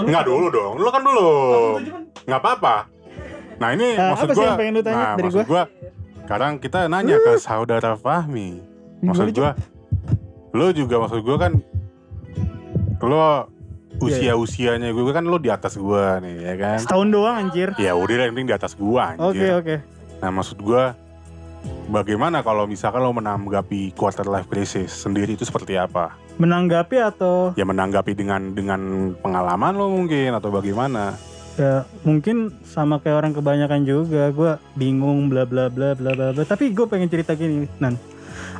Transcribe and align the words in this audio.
Enggak 0.00 0.24
dulu 0.24 0.46
dong. 0.48 0.72
Lu 0.78 0.88
kan 0.88 1.02
dulu. 1.02 1.30
Nggak 2.24 2.40
apa-apa. 2.40 2.76
Nah 3.60 3.68
ini 3.72 3.88
Nah, 3.94 4.16
maksud 4.16 4.26
apa 4.26 4.32
sih 4.32 4.38
gua. 4.38 4.48
yang 4.48 4.58
pengen 4.58 4.72
lu 4.72 4.82
tanya 4.82 4.96
nah, 4.96 5.14
dari 5.14 5.22
maksud 5.28 5.44
gua. 5.44 5.62
Sekarang 6.22 6.52
kita 6.56 6.78
nanya 6.88 7.16
ke 7.18 7.32
saudara 7.36 7.92
Fahmi. 7.94 8.48
Maksud 9.02 9.28
gua. 9.32 9.50
Lu 10.52 10.66
juga 10.72 10.96
maksud 10.98 11.20
gua 11.20 11.36
kan. 11.38 11.52
Lu 13.02 13.18
Iya, 14.02 14.34
usia-usianya 14.34 14.90
gue 14.90 15.14
kan 15.14 15.22
lu 15.22 15.38
di 15.38 15.46
atas 15.46 15.78
gua 15.78 16.18
nih 16.18 16.34
ya 16.42 16.54
kan. 16.58 16.78
Setahun 16.82 17.06
doang 17.12 17.36
anjir. 17.38 17.70
Ya 17.78 17.94
udah 17.94 18.26
yang 18.26 18.34
penting 18.34 18.50
di 18.50 18.56
atas 18.56 18.74
gua 18.74 19.14
Oke 19.14 19.38
anjir. 19.38 19.52
oke. 19.54 19.76
Nah 20.18 20.30
maksud 20.34 20.58
gua 20.58 20.98
bagaimana 21.86 22.40
kalau 22.40 22.64
misalkan 22.64 23.00
lo 23.00 23.12
menanggapi 23.12 23.92
quarter 23.92 24.24
life 24.24 24.46
crisis 24.46 24.92
sendiri 24.92 25.32
itu 25.32 25.42
seperti 25.42 25.76
apa? 25.76 26.16
Menanggapi 26.36 26.96
atau 26.98 27.52
Ya 27.54 27.62
menanggapi 27.62 28.12
dengan 28.12 28.50
dengan 28.50 28.80
pengalaman 29.16 29.72
lo 29.72 29.88
mungkin 29.88 30.32
atau 30.32 30.50
bagaimana? 30.50 31.16
ya 31.52 31.84
mungkin 32.00 32.48
sama 32.64 32.96
kayak 32.96 33.16
orang 33.20 33.32
kebanyakan 33.36 33.84
juga 33.84 34.32
gue 34.32 34.52
bingung 34.72 35.28
bla 35.28 35.44
bla 35.44 35.68
bla 35.68 35.92
bla 35.92 36.16
bla 36.16 36.32
bla 36.32 36.44
tapi 36.48 36.72
gue 36.72 36.88
pengen 36.88 37.12
cerita 37.12 37.36
gini 37.36 37.68
nan 37.76 38.00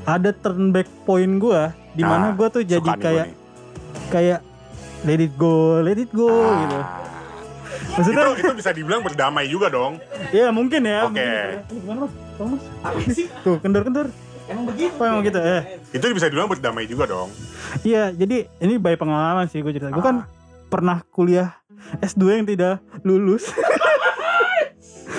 ada 0.04 0.28
turn 0.28 0.76
back 0.76 0.84
point 1.08 1.40
gue 1.40 1.72
di 1.96 2.04
Nah, 2.04 2.08
mana 2.12 2.26
gue 2.36 2.48
tuh 2.52 2.60
jadi 2.60 2.84
kayak 2.84 3.32
kayak 4.12 4.44
let 5.08 5.24
it 5.24 5.32
go 5.34 5.80
let 5.80 5.96
it 5.96 6.12
go 6.12 6.28
Ah. 6.28 6.52
gitu 6.60 6.78
maksudnya 7.96 8.22
itu, 8.28 8.32
itu 8.44 8.52
bisa 8.60 8.70
dibilang 8.72 9.00
berdamai 9.00 9.48
juga 9.48 9.72
dong. 9.72 9.96
ya 10.28 10.52
mungkin 10.52 10.84
ya 10.84 11.08
Oke. 11.08 11.16
mungkin 11.16 11.24
ya. 11.24 12.21
Mas? 12.34 12.62
Mas. 12.82 13.18
tuh 13.40 13.56
kendor 13.58 13.82
kendor 13.82 14.08
Emang 14.44 14.66
begitu. 14.66 14.90
oh 14.92 15.04
emang 15.04 15.22
gitu 15.22 15.38
eh 15.38 15.78
Itu 15.90 16.04
bisa 16.10 16.26
dibilang 16.26 16.46
berdamai 16.46 16.84
juga 16.84 17.06
dong. 17.06 17.30
iya 17.82 18.10
jadi 18.10 18.50
ini 18.58 18.74
by 18.76 18.94
pengalaman 18.94 19.46
sih 19.46 19.58
gue 19.58 19.70
cerita 19.70 19.88
gue 19.88 19.96
Ah. 19.96 20.04
kan 20.04 20.16
pernah 20.66 21.00
kuliah 21.06 21.56
S2 21.98 22.22
yang 22.34 22.46
tidak 22.46 22.74
lulus 23.02 23.48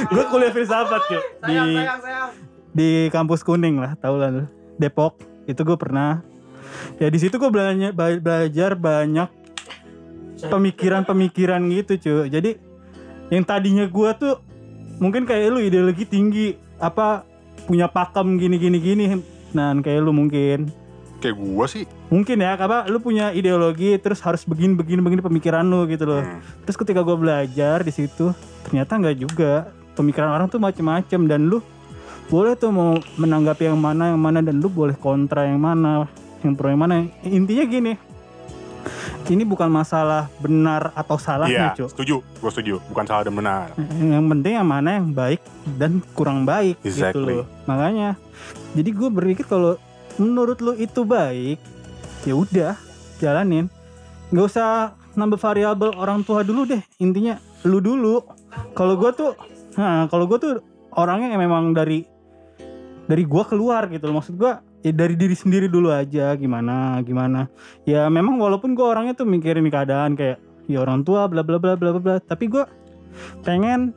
gue 0.05 0.23
kuliah 0.25 0.49
filsafat 0.49 1.01
cuy 1.03 1.15
di 1.15 1.23
Sayang, 1.45 1.67
sayang, 1.71 1.99
sayang. 1.99 2.29
di 2.71 2.89
kampus 3.09 3.41
kuning 3.41 3.77
lah 3.77 3.95
tau 3.95 4.15
lah 4.15 4.29
lu. 4.29 4.43
Depok 4.75 5.17
itu 5.45 5.59
gue 5.59 5.75
pernah 5.75 6.19
ya 6.97 7.07
di 7.07 7.17
situ 7.17 7.35
gue 7.35 7.47
belajar 7.47 7.91
belajar 7.93 8.71
banyak 8.73 9.29
pemikiran-pemikiran 10.43 11.61
gitu 11.71 11.93
cuy 11.97 12.27
jadi 12.27 12.59
yang 13.29 13.43
tadinya 13.43 13.85
gue 13.85 14.09
tuh 14.13 14.35
mungkin 14.97 15.23
kayak 15.23 15.47
lu 15.47 15.59
ideologi 15.59 16.03
tinggi 16.03 16.59
apa 16.83 17.23
punya 17.63 17.87
pakem 17.87 18.35
gini 18.35 18.59
gini 18.59 18.77
gini. 18.83 19.05
Nah 19.55 19.71
kayak 19.79 20.03
lu 20.03 20.11
mungkin. 20.11 20.67
Kayak 21.23 21.39
gua 21.39 21.65
sih. 21.71 21.87
mungkin 22.11 22.43
ya 22.43 22.53
apa 22.59 22.85
lu 22.91 22.99
punya 23.01 23.33
ideologi 23.33 23.95
terus 23.97 24.21
harus 24.21 24.45
begini 24.45 24.77
begini 24.77 25.01
begini 25.01 25.23
pemikiran 25.23 25.63
lu 25.65 25.87
gitu 25.89 26.05
loh. 26.05 26.21
Hmm. 26.21 26.43
terus 26.61 26.77
ketika 26.77 27.01
gue 27.01 27.17
belajar 27.17 27.81
di 27.81 27.89
situ 27.89 28.35
ternyata 28.67 28.99
nggak 28.99 29.17
juga. 29.17 29.71
Pemikiran 29.93 30.29
orang 30.33 30.49
tuh 30.49 30.57
macem-macem 30.57 31.29
dan 31.29 31.47
lu 31.47 31.61
boleh 32.27 32.57
tuh 32.57 32.73
mau 32.73 32.97
menanggapi 33.17 33.69
yang 33.69 33.77
mana 33.77 34.09
yang 34.13 34.21
mana 34.21 34.41
dan 34.41 34.57
lu 34.57 34.67
boleh 34.67 34.97
kontra 34.97 35.45
yang 35.45 35.61
mana 35.61 36.09
yang 36.43 36.53
pro 36.53 36.67
yang 36.69 36.81
mana. 36.81 37.07
Intinya 37.23 37.65
gini 37.65 37.93
ini 39.31 39.43
bukan 39.47 39.71
masalah 39.71 40.27
benar 40.43 40.91
atau 40.93 41.15
salahnya 41.15 41.71
cuy 41.75 41.87
setuju. 41.87 42.19
Gua 42.43 42.51
setuju. 42.51 42.75
Bukan 42.91 43.05
salah 43.07 43.23
dan 43.23 43.33
benar. 43.33 43.67
yang 43.99 44.27
penting 44.27 44.53
yang 44.59 44.67
mana 44.67 44.99
yang 44.99 45.09
baik 45.15 45.39
dan 45.79 46.03
kurang 46.13 46.43
baik 46.43 46.79
gitu 46.83 46.99
Exactly. 47.03 47.43
loh 47.43 47.47
makanya 47.63 48.19
jadi 48.75 48.89
gue 48.91 49.09
berpikir 49.09 49.45
kalau 49.47 49.79
menurut 50.19 50.59
lu 50.59 50.75
itu 50.75 51.07
baik 51.07 51.57
ya 52.27 52.33
udah 52.35 52.73
jalanin 53.17 53.71
nggak 54.29 54.45
usah 54.45 54.93
nambah 55.15 55.39
variabel 55.39 55.95
orang 55.95 56.25
tua 56.27 56.43
dulu 56.43 56.67
deh 56.67 56.83
intinya 56.99 57.39
lu 57.63 57.79
dulu 57.79 58.19
kalau 58.75 58.99
gue 58.99 59.11
tuh 59.15 59.31
nah 59.79 60.05
kalau 60.11 60.27
gue 60.27 60.37
tuh 60.37 60.53
orangnya 60.93 61.33
yang 61.33 61.41
memang 61.41 61.71
dari 61.73 62.05
dari 63.03 63.23
gua 63.27 63.43
keluar 63.43 63.91
gitu 63.91 64.07
loh 64.07 64.19
maksud 64.19 64.35
gua 64.39 64.63
ya 64.83 64.91
dari 64.91 65.15
diri 65.15 65.33
sendiri 65.33 65.71
dulu 65.71 65.89
aja 65.89 66.35
gimana 66.35 66.99
gimana. 67.01 67.47
Ya 67.87 68.05
memang 68.11 68.37
walaupun 68.37 68.75
gua 68.75 68.93
orangnya 68.93 69.15
tuh 69.15 69.25
mikirin 69.25 69.65
keadaan 69.71 70.19
kayak 70.19 70.37
ya 70.67 70.83
orang 70.83 71.01
tua 71.07 71.25
bla 71.31 71.41
bla 71.43 71.57
bla 71.57 71.79
bla 71.79 71.95
bla 71.95 72.01
bla 72.03 72.15
tapi 72.19 72.51
gua 72.51 72.67
pengen 73.47 73.95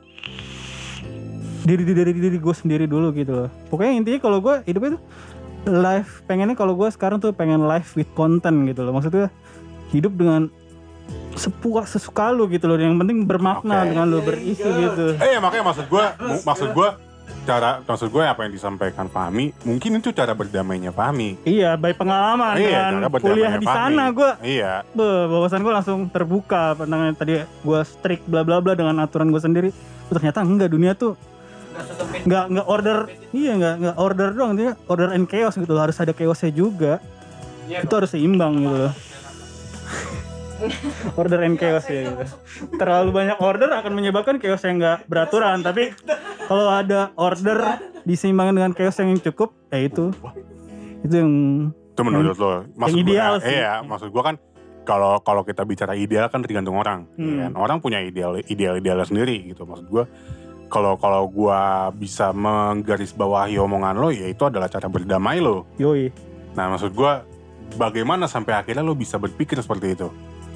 diri 1.67 1.83
dari 1.83 2.15
diri 2.15 2.37
gue 2.39 2.55
sendiri 2.55 2.87
dulu 2.87 3.11
gitu 3.11 3.43
loh. 3.43 3.49
Pokoknya 3.67 3.93
intinya 3.99 4.19
kalau 4.23 4.39
gue 4.39 4.63
hidupnya 4.63 4.95
tuh 4.95 5.03
live 5.67 6.11
pengennya 6.23 6.55
kalau 6.55 6.79
gue 6.79 6.87
sekarang 6.87 7.19
tuh 7.19 7.35
pengen 7.35 7.67
live 7.67 7.89
with 7.99 8.07
content 8.15 8.63
gitu 8.71 8.87
loh. 8.87 8.95
Maksudnya 8.95 9.27
hidup 9.91 10.15
dengan 10.15 10.47
sepuas 11.35 11.91
sesuka 11.91 12.31
lu 12.31 12.47
gitu 12.47 12.71
loh. 12.71 12.79
Yang 12.79 13.03
penting 13.03 13.27
bermakna 13.27 13.83
Oke. 13.83 13.87
dengan 13.91 14.05
lu 14.07 14.23
berisi 14.23 14.63
gitu. 14.63 15.19
Eh 15.19 15.35
ya 15.35 15.39
makanya 15.43 15.75
maksud 15.75 15.85
gua, 15.91 16.15
mu- 16.23 16.43
maksud 16.47 16.69
gua 16.71 16.95
cara 17.43 17.79
maksud 17.79 18.07
gue 18.07 18.23
apa 18.23 18.43
yang 18.43 18.51
disampaikan 18.51 19.07
Fahmi 19.07 19.55
mungkin 19.63 19.97
itu 19.97 20.11
cara 20.11 20.31
berdamainya 20.31 20.91
Fahmi 20.91 21.39
iya 21.43 21.73
by 21.73 21.91
pengalaman 21.91 22.55
iya 22.55 22.91
berdamainya 22.91 23.19
kuliah 23.19 23.53
di 23.55 23.65
Fahmi. 23.65 23.77
sana 23.77 24.03
gue 24.11 24.31
iya 24.43 24.73
wawasan 24.95 25.59
gue 25.59 25.73
langsung 25.73 25.99
terbuka 26.07 26.75
pandangan 26.75 27.15
tadi 27.15 27.39
gue 27.43 27.79
strict 27.83 28.23
bla 28.25 28.43
bla 28.43 28.59
bla 28.59 28.75
dengan 28.75 28.99
aturan 28.99 29.27
gue 29.27 29.39
sendiri 29.39 29.69
ternyata 30.07 30.43
enggak 30.43 30.69
dunia 30.69 30.91
tuh 30.91 31.15
Nggak 31.77 31.85
sesempit. 31.85 32.21
nggak 32.25 32.45
nggak 32.51 32.67
order 32.67 32.97
iya 33.31 33.51
nggak 33.53 33.75
nggak 33.79 33.95
order 33.97 34.29
doang 34.33 34.53
dia 34.55 34.71
order 34.87 35.13
and 35.13 35.29
chaos 35.29 35.53
gitu 35.53 35.69
loh. 35.69 35.83
harus 35.83 35.97
ada 35.97 36.11
chaosnya 36.11 36.49
juga 36.49 36.97
Iya, 37.67 37.83
itu 37.83 37.93
harus 37.93 38.09
seimbang 38.09 38.53
gitu 38.57 38.77
loh 38.81 38.93
order 41.19 41.39
and 41.43 41.57
chaos 41.57 41.85
ya 41.87 42.07
gitu. 42.07 42.23
Terlalu 42.77 43.09
banyak 43.13 43.37
order 43.39 43.69
akan 43.71 43.91
menyebabkan 43.93 44.35
chaos 44.37 44.61
yang 44.63 44.81
nggak 44.81 45.05
beraturan. 45.05 45.61
Tapi 45.61 45.93
kalau 46.47 46.67
ada 46.69 47.11
order 47.15 47.81
diseimbangkan 48.03 48.55
dengan 48.55 48.71
chaos 48.73 48.97
yang 48.97 49.15
cukup 49.19 49.53
ya 49.69 49.79
itu. 49.83 50.11
Itu 51.03 51.13
yang 51.13 51.33
itu 51.71 52.01
menurut 52.05 52.37
lo 52.37 52.61
maksud 52.77 52.93
yang 52.93 53.01
ideal 53.09 53.33
sih. 53.41 53.57
iya 53.57 53.81
maksud 53.81 54.13
gua 54.13 54.29
kan 54.29 54.35
kalau 54.85 55.17
kalau 55.19 55.41
kita 55.41 55.65
bicara 55.65 55.97
ideal 55.97 56.29
kan 56.29 56.45
tergantung 56.45 56.77
orang 56.77 57.09
Hmm. 57.17 57.25
ya 57.25 57.49
kan? 57.49 57.53
orang 57.57 57.77
punya 57.81 57.99
ideal 58.05 58.37
ideal 58.37 58.77
idealnya 58.77 59.05
sendiri 59.05 59.49
gitu. 59.49 59.65
Maksud 59.65 59.89
gua 59.89 60.05
kalau 60.69 60.93
kalau 61.01 61.25
gua 61.25 61.89
bisa 61.89 62.29
menggarisbawahi 62.31 63.57
omongan 63.57 63.97
lo 63.97 64.13
ya 64.13 64.29
itu 64.29 64.45
adalah 64.45 64.69
cara 64.69 64.85
berdamai 64.85 65.41
lo. 65.41 65.65
Yoi. 65.81 66.13
Nah 66.53 66.69
maksud 66.69 66.93
gua 66.93 67.25
bagaimana 67.75 68.29
sampai 68.29 68.55
akhirnya 68.55 68.85
lo 68.85 68.95
bisa 68.95 69.17
berpikir 69.17 69.59
seperti 69.59 69.97
itu 69.97 70.07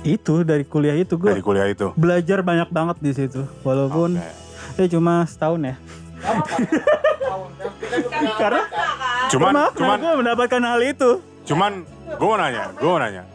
itu 0.01 0.41
dari 0.41 0.65
kuliah 0.65 0.97
itu 0.97 1.13
gue 1.13 1.29
dari 1.29 1.45
kuliah 1.45 1.69
itu 1.69 1.93
belajar 1.93 2.41
banyak 2.41 2.69
banget 2.69 2.97
di 2.97 3.11
situ 3.13 3.41
walaupun 3.61 4.17
Oke. 4.17 4.81
ya 4.81 4.85
cuma 4.89 5.21
setahun 5.25 5.61
ya 5.61 5.75
karena 8.37 8.63
cuman 9.29 9.51
maaf 9.53 9.71
cuman 9.73 9.97
gue 9.97 10.13
mendapatkan 10.21 10.61
hal 10.61 10.81
itu 10.81 11.11
Cuman 11.41 11.81
gue 12.05 12.27
mau 12.29 12.37
nanya, 12.37 12.69
gue 12.77 12.85
mau 12.85 13.01
nanya, 13.01 13.25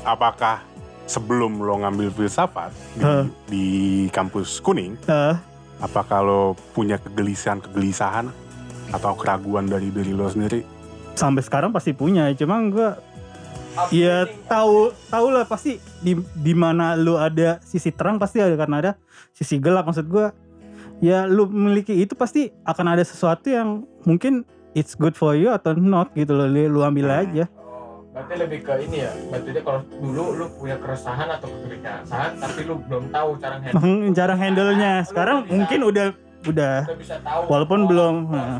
apakah 0.00 0.64
sebelum 1.04 1.60
lo 1.60 1.76
ngambil 1.84 2.08
filsafat 2.08 2.72
di, 2.96 3.04
Hah. 3.04 3.24
di 3.52 3.66
kampus 4.08 4.64
kuning, 4.64 4.96
Eh, 5.04 5.36
apakah 5.76 6.24
lo 6.24 6.42
punya 6.72 6.96
kegelisahan-kegelisahan 6.96 8.32
atau 8.90 9.12
keraguan 9.12 9.68
dari 9.68 9.92
diri 9.92 10.16
lo 10.16 10.26
sendiri? 10.26 10.64
sampai 11.10 11.44
sekarang 11.44 11.68
pasti 11.68 11.92
punya 11.92 12.32
cuma 12.32 12.64
gue 12.64 12.88
ya 13.90 14.16
tahu 14.44 14.76
tahu 15.06 15.26
lah 15.28 15.44
pasti 15.44 15.72
di 15.98 16.12
di 16.34 16.52
mana 16.52 16.94
lu 16.94 17.14
ada 17.14 17.58
sisi 17.60 17.88
terang 17.88 18.16
pasti 18.16 18.38
ada 18.38 18.54
karena 18.54 18.76
ada 18.78 18.92
sisi 19.30 19.56
gelap 19.56 19.84
maksud 19.84 20.06
gue 20.06 20.26
ya 21.00 21.24
lu 21.24 21.46
memiliki 21.46 21.94
itu 21.94 22.12
pasti 22.12 22.52
akan 22.62 22.86
ada 22.90 23.02
sesuatu 23.02 23.46
yang 23.46 23.68
mungkin 24.02 24.42
it's 24.72 24.92
good 24.92 25.14
for 25.14 25.32
you 25.32 25.48
atau 25.48 25.72
not 25.72 26.10
gitu 26.12 26.30
loh 26.30 26.44
lu 26.44 26.66
lu 26.68 26.80
ambil 26.80 27.08
Hmm. 27.08 27.22
aja 27.22 27.44
Oh, 27.52 28.02
berarti 28.12 28.34
lebih 28.36 28.58
ke 28.60 28.74
ini 28.82 28.96
ya. 29.00 29.12
Berarti 29.30 29.48
dia 29.50 29.62
kalau 29.62 29.80
dulu 29.86 30.24
lu 30.34 30.46
punya 30.52 30.74
keresahan 30.76 31.30
atau 31.30 31.46
kegelisahan, 31.46 32.32
tapi 32.36 32.60
lu 32.66 32.74
belum 32.82 33.06
tahu 33.06 33.28
cara 33.38 33.56
handle. 33.56 33.78
Meng- 33.80 34.10
cara 34.12 34.34
handle 34.34 34.70
nya 34.74 34.92
Lu 34.96 35.06
sekarang 35.06 35.36
bisa- 35.38 35.50
mungkin 35.54 35.80
udah 35.84 36.06
udah 36.42 36.74
Udah 36.82 36.98
bisa 36.98 37.16
tahu. 37.22 37.42
Walaupun 37.46 37.78
oh, 37.78 37.86
belum, 37.86 38.14
nah. 38.26 38.58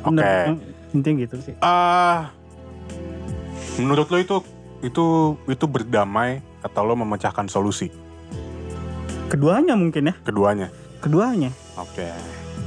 Oke. 0.00 0.32
intinya 0.90 1.16
gitu 1.20 1.36
sih 1.42 1.54
Ah, 1.58 2.30
menurut 3.78 4.08
lo 4.10 4.18
itu 4.18 4.36
itu 4.80 5.36
itu 5.46 5.64
berdamai 5.68 6.40
atau 6.64 6.82
lo 6.82 6.96
memecahkan 6.96 7.46
solusi 7.46 7.92
keduanya 9.30 9.78
mungkin 9.78 10.10
ya 10.10 10.14
keduanya? 10.26 10.68
keduanya 11.04 11.52
Oke, 11.80 12.04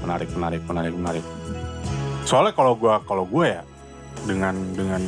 menarik, 0.01 0.29
menarik, 0.33 0.61
menarik, 0.65 0.94
menarik. 0.97 1.25
Soalnya 2.25 2.57
kalau 2.57 2.73
gua 2.73 2.97
kalau 3.05 3.29
gue 3.29 3.45
ya 3.45 3.61
dengan 4.25 4.57
dengan 4.73 5.01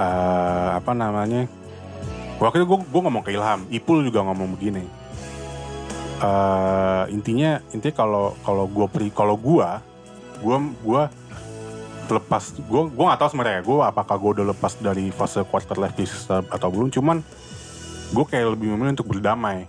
eh, 0.00 0.70
apa 0.80 0.96
namanya, 0.96 1.44
waktu 2.40 2.64
itu 2.64 2.66
gue 2.72 2.78
gue 2.88 3.00
ngomong 3.04 3.20
ke 3.20 3.36
Ilham, 3.36 3.68
Ipul 3.68 4.00
juga 4.08 4.24
ngomong 4.24 4.56
begini. 4.56 4.80
Eh, 6.24 7.04
intinya 7.12 7.60
intinya 7.76 7.94
kalau 8.00 8.32
kalau 8.40 8.64
gue 8.64 8.86
pri 8.88 9.12
kalau 9.12 9.36
gue 9.36 9.68
gue 10.40 10.56
gue 10.80 11.02
lepas 12.04 12.42
gue 12.52 12.82
gue 12.88 13.04
nggak 13.04 13.16
tahu 13.16 13.28
sebenarnya 13.30 13.60
gue 13.60 13.78
apakah 13.78 14.16
gue 14.16 14.30
udah 14.32 14.46
lepas 14.48 14.72
dari 14.76 15.08
fase 15.08 15.42
quarter 15.44 15.76
life 15.76 15.92
crisis 15.92 16.24
atau 16.26 16.68
belum 16.68 16.88
cuman 16.88 17.22
gue 18.10 18.24
kayak 18.24 18.52
lebih 18.52 18.70
memilih 18.70 18.92
untuk 18.92 19.08
berdamai 19.08 19.64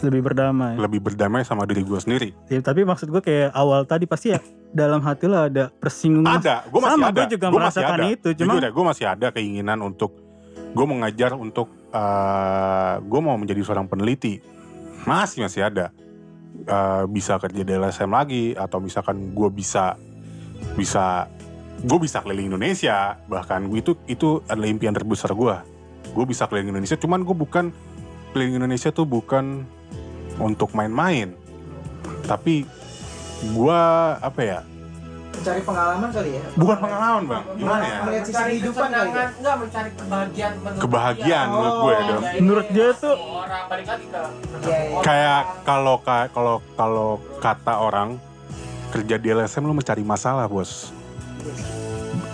lebih 0.00 0.22
berdamai. 0.22 0.76
lebih 0.76 1.00
berdamai 1.02 1.42
sama 1.42 1.64
diri 1.64 1.80
gue 1.80 1.96
sendiri 1.96 2.28
Ya, 2.46 2.58
tapi 2.58 2.82
maksud 2.82 3.06
gue 3.06 3.20
kayak 3.20 3.52
awal 3.52 3.84
tadi 3.84 4.04
pasti 4.04 4.32
ya 4.32 4.40
dalam 4.70 5.00
hati 5.00 5.24
lo 5.24 5.40
ada 5.42 5.68
persinggungan. 5.72 6.38
ada 6.38 6.64
gue 6.64 6.80
masih 6.80 6.94
Sama, 6.94 7.06
ada 7.06 7.18
gue 7.18 7.26
juga 7.30 7.46
Gua 7.46 7.58
masih 7.58 7.60
merasakan 7.60 7.98
ada. 7.98 8.06
itu, 8.08 8.28
cuma- 8.34 8.54
ya 8.56 8.70
gue 8.70 8.84
masih 8.86 9.04
ada 9.06 9.26
keinginan 9.30 9.78
untuk 9.80 10.10
gue 10.70 10.86
mengajar 10.86 11.34
untuk 11.34 11.68
gue 13.02 13.20
mau 13.20 13.34
menjadi 13.34 13.60
seorang 13.62 13.86
peneliti 13.86 14.38
masih 15.02 15.42
masih 15.42 15.64
ada 15.64 15.88
Eh, 16.60 17.04
bisa 17.08 17.40
kerja 17.40 17.62
di 17.62 17.72
LSM 17.72 18.10
lagi 18.10 18.52
atau 18.52 18.78
misalkan 18.78 19.32
gue 19.32 19.48
bisa 19.48 19.96
bisa 20.76 21.24
gue 21.80 21.98
bisa 21.98 22.20
keliling 22.20 22.48
Indonesia 22.48 22.98
bahkan 23.26 23.64
gue 23.64 23.78
itu 23.78 23.92
itu 24.06 24.28
adalah 24.44 24.68
impian 24.68 24.92
terbesar 24.92 25.32
gue 25.32 25.56
gue 26.06 26.24
bisa 26.24 26.44
keliling 26.44 26.70
Indonesia 26.70 26.94
cuman 26.94 27.22
gue 27.22 27.32
bukan 27.34 27.72
keliling 28.30 28.58
Indonesia 28.58 28.90
tuh 28.90 29.04
bukan 29.04 29.64
untuk 30.36 30.72
main-main 30.72 31.32
tapi 32.22 32.68
gue 33.42 33.80
apa 34.16 34.40
ya 34.40 34.60
Mencari 35.30 35.62
pengalaman 35.62 36.08
kali 36.10 36.30
ya. 36.36 36.42
bukan 36.52 36.76
pengalaman 36.76 37.22
bang 37.24 37.44
gimana 37.56 37.80
ya 37.82 37.98
Melihat 38.02 38.24
sisi 38.24 38.34
mencari 38.34 38.50
kehidupan 38.52 38.88
kali 38.90 39.08
ya. 39.08 39.24
enggak 39.32 39.56
mencari 39.56 39.90
kebahagiaan 39.94 40.52
menurut 40.58 40.80
Kebahagiaan 40.80 41.46
dia. 41.46 41.54
menurut 41.54 41.72
gue, 41.72 41.94
Oh, 41.94 42.02
Dom. 42.02 42.20
ya, 42.20 42.32
Menurut 42.36 42.66
ini 42.66 42.74
dia 42.74 42.88
tuh- 42.92 43.18
orang 43.38 43.62
balik 43.64 43.86
lagi 43.88 44.04
ke 44.04 44.20
Iya, 44.60 44.78
iya. 44.84 45.00
kayak 45.00 45.42
kalau 45.64 45.96
ka- 45.98 46.28
kalau 46.28 46.56
kalau 46.74 47.10
kata 47.38 47.74
orang 47.74 48.08
kerja 48.90 49.16
di 49.16 49.28
LSM 49.30 49.62
lu 49.62 49.72
mencari 49.72 50.04
masalah 50.04 50.44
bos 50.44 50.92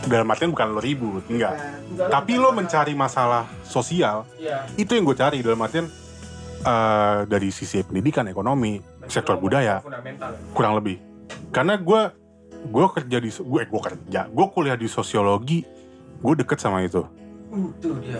dalam 0.07 0.27
artian 0.31 0.51
bukan 0.55 0.67
lo 0.79 0.81
ribut 0.81 1.25
enggak. 1.27 1.55
Nah, 1.99 2.09
tapi 2.09 2.39
lo 2.39 2.55
mencari 2.55 2.95
masalah 2.95 3.45
sosial 3.67 4.23
Iya. 4.39 4.67
itu 4.79 4.95
yang 4.95 5.05
gue 5.05 5.17
cari 5.19 5.43
dalam 5.43 5.59
artian 5.61 5.87
eh, 6.63 7.19
dari 7.27 7.49
sisi 7.51 7.83
pendidikan 7.83 8.27
ekonomi 8.31 8.79
sektor 9.11 9.39
budaya. 9.39 9.83
kurang 10.55 10.79
lebih. 10.79 10.99
Karena 11.51 11.79
gue 11.79 12.01
gue 12.67 12.87
kerja 12.91 13.19
di 13.23 13.31
gue 13.31 13.63
gue 13.67 13.83
kerja 13.83 14.27
gue 14.27 14.47
kuliah 14.51 14.75
di 14.75 14.91
sosiologi 14.91 15.63
gue 16.23 16.35
deket 16.39 16.59
sama 16.59 16.83
itu. 16.83 17.05
Uh, 17.47 17.71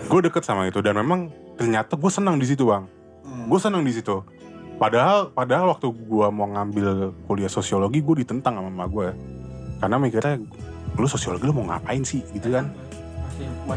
gue 0.07 0.19
deket 0.23 0.47
sama 0.47 0.71
itu 0.71 0.79
dan 0.79 0.95
memang 0.95 1.27
ternyata 1.59 1.99
gue 1.99 2.11
senang 2.11 2.39
di 2.39 2.47
situ 2.47 2.67
bang. 2.67 2.87
Hmm. 3.27 3.51
gue 3.51 3.59
senang 3.59 3.83
di 3.83 3.91
situ. 3.91 4.23
Padahal 4.77 5.33
padahal 5.33 5.73
waktu 5.73 5.89
gue 5.89 6.27
mau 6.31 6.47
ngambil 6.47 7.11
kuliah 7.27 7.51
sosiologi 7.51 7.99
gue 7.99 8.23
ditentang 8.23 8.61
sama 8.61 8.69
mama 8.71 8.85
gue 8.87 9.09
karena 9.81 9.95
mikirnya 9.99 10.35
lu 10.97 11.07
sosiologi 11.07 11.45
lu 11.45 11.53
mau 11.53 11.69
ngapain 11.69 12.01
sih? 12.03 12.25
Gitu 12.33 12.49
kan? 12.51 12.73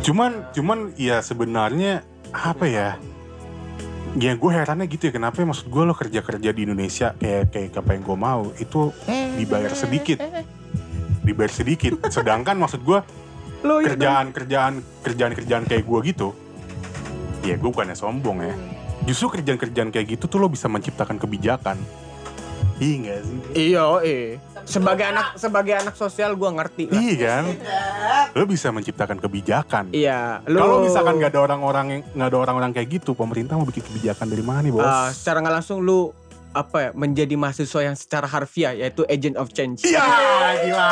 Cuman 0.01 0.51
cuman 0.57 0.79
ya 0.97 1.21
sebenarnya 1.21 2.03
apa 2.33 2.65
ya? 2.67 2.89
Ya 4.19 4.35
gue 4.35 4.51
herannya 4.51 4.91
gitu 4.91 5.07
ya 5.07 5.13
kenapa 5.15 5.39
maksud 5.47 5.71
gue 5.71 5.83
lo 5.87 5.95
kerja 5.95 6.19
kerja 6.25 6.51
di 6.51 6.67
Indonesia 6.67 7.15
kayak 7.15 7.55
kayak 7.55 7.79
apa 7.79 7.91
yang 7.95 8.03
gue 8.03 8.19
mau 8.19 8.43
itu 8.59 8.91
dibayar 9.39 9.71
sedikit. 9.71 10.19
Dibayar 11.23 11.53
sedikit. 11.53 11.95
Sedangkan 12.15 12.59
maksud 12.59 12.83
gue 12.83 12.99
Lo 13.61 13.77
kerjaan 13.85 14.33
kerjaan 14.33 14.81
kerjaan 15.05 15.33
kerjaan 15.37 15.65
kayak 15.69 15.85
gue 15.85 16.01
gitu 16.09 16.33
ya 17.45 17.57
gue 17.57 17.71
bukannya 17.71 17.97
sombong 17.97 18.45
ya. 18.45 18.55
Justru 19.09 19.41
kerjaan 19.41 19.57
kerjaan 19.57 19.89
kayak 19.89 20.17
gitu 20.17 20.29
tuh 20.29 20.39
lo 20.45 20.53
bisa 20.53 20.69
menciptakan 20.69 21.17
kebijakan 21.17 21.77
iya 22.79 22.97
gak 23.03 23.21
sih 23.21 23.39
Iya, 23.51 23.83
eh. 24.01 24.27
Sebagai 24.62 25.03
anak 25.05 25.35
sebagai 25.35 25.75
anak 25.75 25.95
sosial 25.95 26.33
gua 26.33 26.51
ngerti 26.53 26.87
lah. 26.87 26.97
iya 26.97 27.15
kan 27.19 27.45
lo 28.31 28.45
bisa 28.45 28.71
menciptakan 28.71 29.19
kebijakan 29.19 29.91
Iya, 29.91 30.41
lu 30.47 30.57
kalau 30.57 30.77
misalkan 30.81 31.19
nggak 31.19 31.31
ada 31.31 31.41
orang-orang 31.43 31.87
yang 31.91 32.01
nggak 32.12 32.29
ada 32.31 32.39
orang-orang 32.39 32.71
kayak 32.71 32.89
gitu 32.95 33.12
pemerintah 33.12 33.55
mau 33.55 33.65
bikin 33.65 33.83
kebijakan 33.83 34.27
dari 34.27 34.41
mana 34.41 34.62
nih 34.62 34.71
bos 34.71 34.83
ah, 34.83 35.11
secara 35.11 35.41
nggak 35.41 35.55
langsung 35.57 35.81
lu 35.81 36.15
apa 36.51 36.77
ya 36.81 36.91
menjadi 36.93 37.35
mahasiswa 37.35 37.81
yang 37.81 37.95
secara 37.95 38.27
harfiah 38.27 38.75
yaitu 38.75 39.07
agent 39.07 39.39
of 39.39 39.51
change. 39.51 39.87
iya 39.87 40.03
gila 40.61 40.91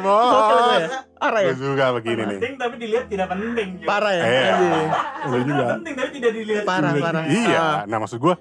bos 0.00 0.32
gue 0.48 0.76
ya. 0.78 0.88
Parah 1.18 1.40
ya? 1.42 1.50
gue 1.50 1.58
juga 1.58 1.84
begini 1.92 2.22
nih 2.22 2.38
penting 2.38 2.54
tapi 2.56 2.74
dilihat 2.76 3.04
tidak 3.08 3.28
penting. 3.28 3.68
Parah 3.82 4.12
ya? 4.12 4.24
Anjing. 4.24 4.88
lo 5.26 5.38
juga 5.42 5.64
Penting 5.74 5.94
tapi 5.94 6.10
tidak 6.14 6.32
dilihat. 6.32 6.62
Parah, 6.64 6.92
parah. 6.94 7.24
iya 7.26 7.60
Ah, 7.60 7.80
nah 7.84 7.98
maksud 7.98 8.18
gue 8.18 8.34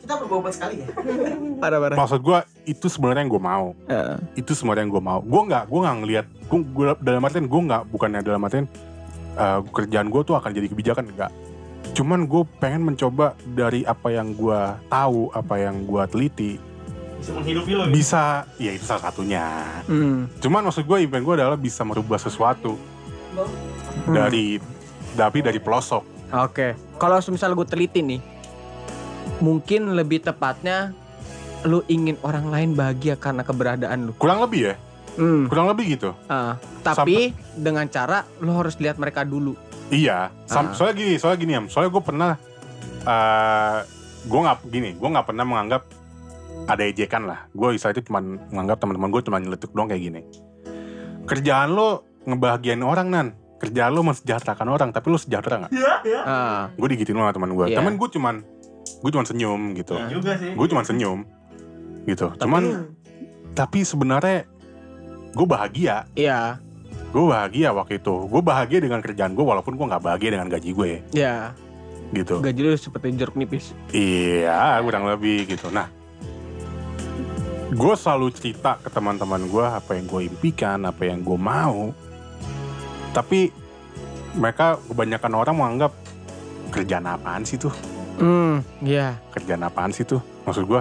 Kita 0.00 0.16
berbobot 0.16 0.50
sekali 0.50 0.80
ya. 0.80 0.88
parah, 1.62 1.78
parah. 1.78 1.96
maksud 1.96 2.18
gue 2.18 2.38
itu 2.66 2.86
sebenarnya 2.86 3.22
yang 3.22 3.30
gue 3.30 3.42
mau 3.42 3.66
Heeh. 3.86 4.16
itu 4.34 4.52
sebenarnya 4.52 4.82
yang 4.82 4.92
gue 4.92 5.02
mau 5.02 5.20
gue 5.20 5.42
nggak 5.44 5.64
gue 5.66 5.80
nggak 5.80 5.96
ngelihat 5.98 6.26
gue 6.48 6.84
dalam 6.98 7.20
artian 7.20 7.44
gue 7.44 7.60
nggak 7.62 7.82
bukannya 7.86 8.20
dalam 8.20 8.40
artian 8.40 8.66
eh, 9.32 9.60
kerjaan 9.66 10.08
gue 10.08 10.20
tuh 10.22 10.34
akan 10.34 10.50
jadi 10.50 10.66
kebijakan 10.66 11.04
enggak 11.06 11.32
cuman 11.90 12.24
gue 12.24 12.42
pengen 12.56 12.82
mencoba 12.84 13.34
dari 13.46 13.82
apa 13.82 14.08
yang 14.08 14.32
gue 14.32 14.60
tahu 14.86 15.28
apa 15.30 15.54
yang 15.58 15.82
gue 15.82 16.02
teliti 16.06 16.52
Bisa 17.18 17.30
menghidupi 17.32 17.72
lo. 17.74 17.82
bisa 17.86 18.22
ya 18.56 18.70
itu 18.70 18.82
salah 18.82 19.10
satunya 19.10 19.44
Hmm. 19.84 20.30
cuman 20.38 20.64
maksud 20.64 20.82
gue 20.82 20.98
event 21.00 21.20
gue 21.20 21.34
adalah 21.36 21.56
bisa 21.56 21.82
merubah 21.82 22.16
sesuatu 22.16 22.78
Hmm. 23.30 24.10
dari 24.10 24.56
tapi 25.12 25.38
dari 25.38 25.58
pelosok 25.58 26.02
Oke. 26.32 26.78
Kalau 26.94 27.18
misal 27.26 27.50
gue 27.52 27.66
teliti 27.66 28.00
nih, 28.00 28.22
mungkin 29.38 29.94
lebih 29.94 30.20
tepatnya 30.20 30.90
lu 31.62 31.86
ingin 31.86 32.18
orang 32.20 32.48
lain 32.48 32.70
bahagia 32.72 33.14
karena 33.14 33.40
keberadaan 33.40 34.10
lu. 34.10 34.12
kurang 34.16 34.42
lebih 34.42 34.72
ya 34.72 34.76
Hmm. 35.10 35.46
kurang 35.46 35.66
lebih 35.68 35.98
gitu 35.98 36.14
ah. 36.26 36.54
tapi 36.80 37.30
dengan 37.52 37.84
cara 37.86 38.22
lu 38.38 38.54
harus 38.54 38.78
lihat 38.78 38.96
mereka 38.96 39.22
dulu. 39.22 39.52
Iya, 39.90 40.30
Sam- 40.46 40.70
Ah. 40.70 40.72
soalnya 40.72 40.96
gini, 40.96 41.14
soalnya 41.18 41.38
gini 41.40 41.52
ya, 41.52 41.60
soalnya 41.66 41.90
gue 41.90 41.98
pernah, 42.00 42.30
eh 43.02 43.78
gue 44.22 44.40
nggak 44.40 44.56
gini, 44.70 44.90
gue 44.94 45.08
nggak 45.10 45.26
pernah 45.26 45.42
menganggap 45.42 45.82
ada 46.64 46.82
ejekan 46.84 47.26
lah. 47.26 47.50
Gue 47.50 47.74
itu 47.74 48.00
cuma 48.00 48.22
menganggap 48.22 48.78
teman-teman 48.78 49.10
gue 49.10 49.22
cuma 49.26 49.36
nyeletuk 49.36 49.74
doang 49.74 49.90
kayak 49.90 50.00
gini. 50.00 50.20
Kerjaan 51.26 51.74
lo 51.74 52.06
ngebahagiain 52.22 52.80
orang 52.80 53.08
nan, 53.10 53.26
kerjaan 53.58 53.90
lo 53.90 54.06
mensejahterakan 54.06 54.68
orang, 54.70 54.88
tapi 54.94 55.10
lo 55.10 55.18
sejahtera 55.18 55.66
nggak? 55.66 55.72
Iya, 55.74 55.92
iya. 56.06 56.20
Ah. 56.22 56.62
Gue 56.70 56.88
digituin 56.88 57.18
sama 57.18 57.34
teman 57.34 57.50
gue. 57.50 57.66
Iya. 57.66 57.82
Temen 57.82 57.98
gue 57.98 58.08
cuman, 58.08 58.34
gue 59.00 59.10
cuman 59.10 59.26
senyum 59.26 59.60
gitu. 59.74 59.96
Ah. 59.96 60.08
Juga 60.08 60.36
sih. 60.36 60.52
Gue 60.52 60.66
cuman 60.68 60.84
senyum, 60.84 61.18
gitu. 62.04 62.28
Tapi- 62.30 62.40
Cuman, 62.44 62.62
tapi 63.52 63.78
sebenarnya 63.82 64.44
gue 65.32 65.46
bahagia. 65.46 66.04
Iya, 66.14 66.60
Gue 67.10 67.26
bahagia 67.26 67.74
waktu 67.74 67.98
itu. 67.98 68.14
Gue 68.30 68.38
bahagia 68.38 68.78
dengan 68.78 69.02
kerjaan 69.02 69.34
gue, 69.34 69.42
walaupun 69.42 69.74
gue 69.74 69.82
nggak 69.82 69.98
bahagia 69.98 70.30
dengan 70.38 70.46
gaji 70.46 70.70
gue, 70.70 70.90
ya. 71.10 71.50
gitu. 72.14 72.38
Gaji 72.38 72.60
lu 72.62 72.74
seperti 72.74 73.18
jeruk 73.18 73.34
nipis. 73.34 73.74
Iya, 73.90 74.78
kurang 74.78 75.10
lebih 75.10 75.50
gitu. 75.50 75.74
Nah, 75.74 75.90
gue 77.70 77.94
selalu 77.94 78.30
cerita 78.30 78.78
ke 78.78 78.90
teman-teman 78.90 79.46
gue 79.46 79.62
apa 79.62 79.98
yang 79.98 80.06
gue 80.06 80.26
impikan, 80.26 80.86
apa 80.86 81.02
yang 81.06 81.22
gue 81.22 81.34
mau. 81.34 81.90
Tapi 83.10 83.50
mereka 84.38 84.78
kebanyakan 84.86 85.32
orang 85.34 85.54
menganggap 85.54 85.92
kerjaan 86.70 87.10
apaan 87.10 87.42
sih 87.42 87.58
tuh? 87.58 87.74
Hmm, 88.20 88.60
iya. 88.84 89.16
Kerjaan 89.32 89.64
apaan 89.64 89.90
sih 89.90 90.04
tuh? 90.04 90.20
Maksud 90.44 90.68
gue. 90.68 90.80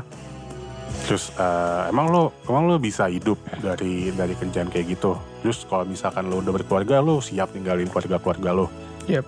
Terus 1.07 1.31
eh, 1.33 1.83
emang 1.89 2.11
lo 2.11 2.35
emang 2.45 2.67
lo 2.67 2.75
bisa 2.77 3.07
hidup 3.07 3.39
dari 3.63 4.11
dari 4.11 4.35
kerjaan 4.35 4.67
kayak 4.67 4.99
gitu. 4.99 5.15
Terus 5.41 5.63
kalau 5.65 5.87
misalkan 5.87 6.27
lo 6.27 6.43
udah 6.43 6.51
berkeluarga 6.51 6.99
lo 6.99 7.23
siap 7.23 7.55
ninggalin 7.55 7.87
keluarga-keluarga 7.87 8.49
lo. 8.51 8.67
Yep. 9.07 9.25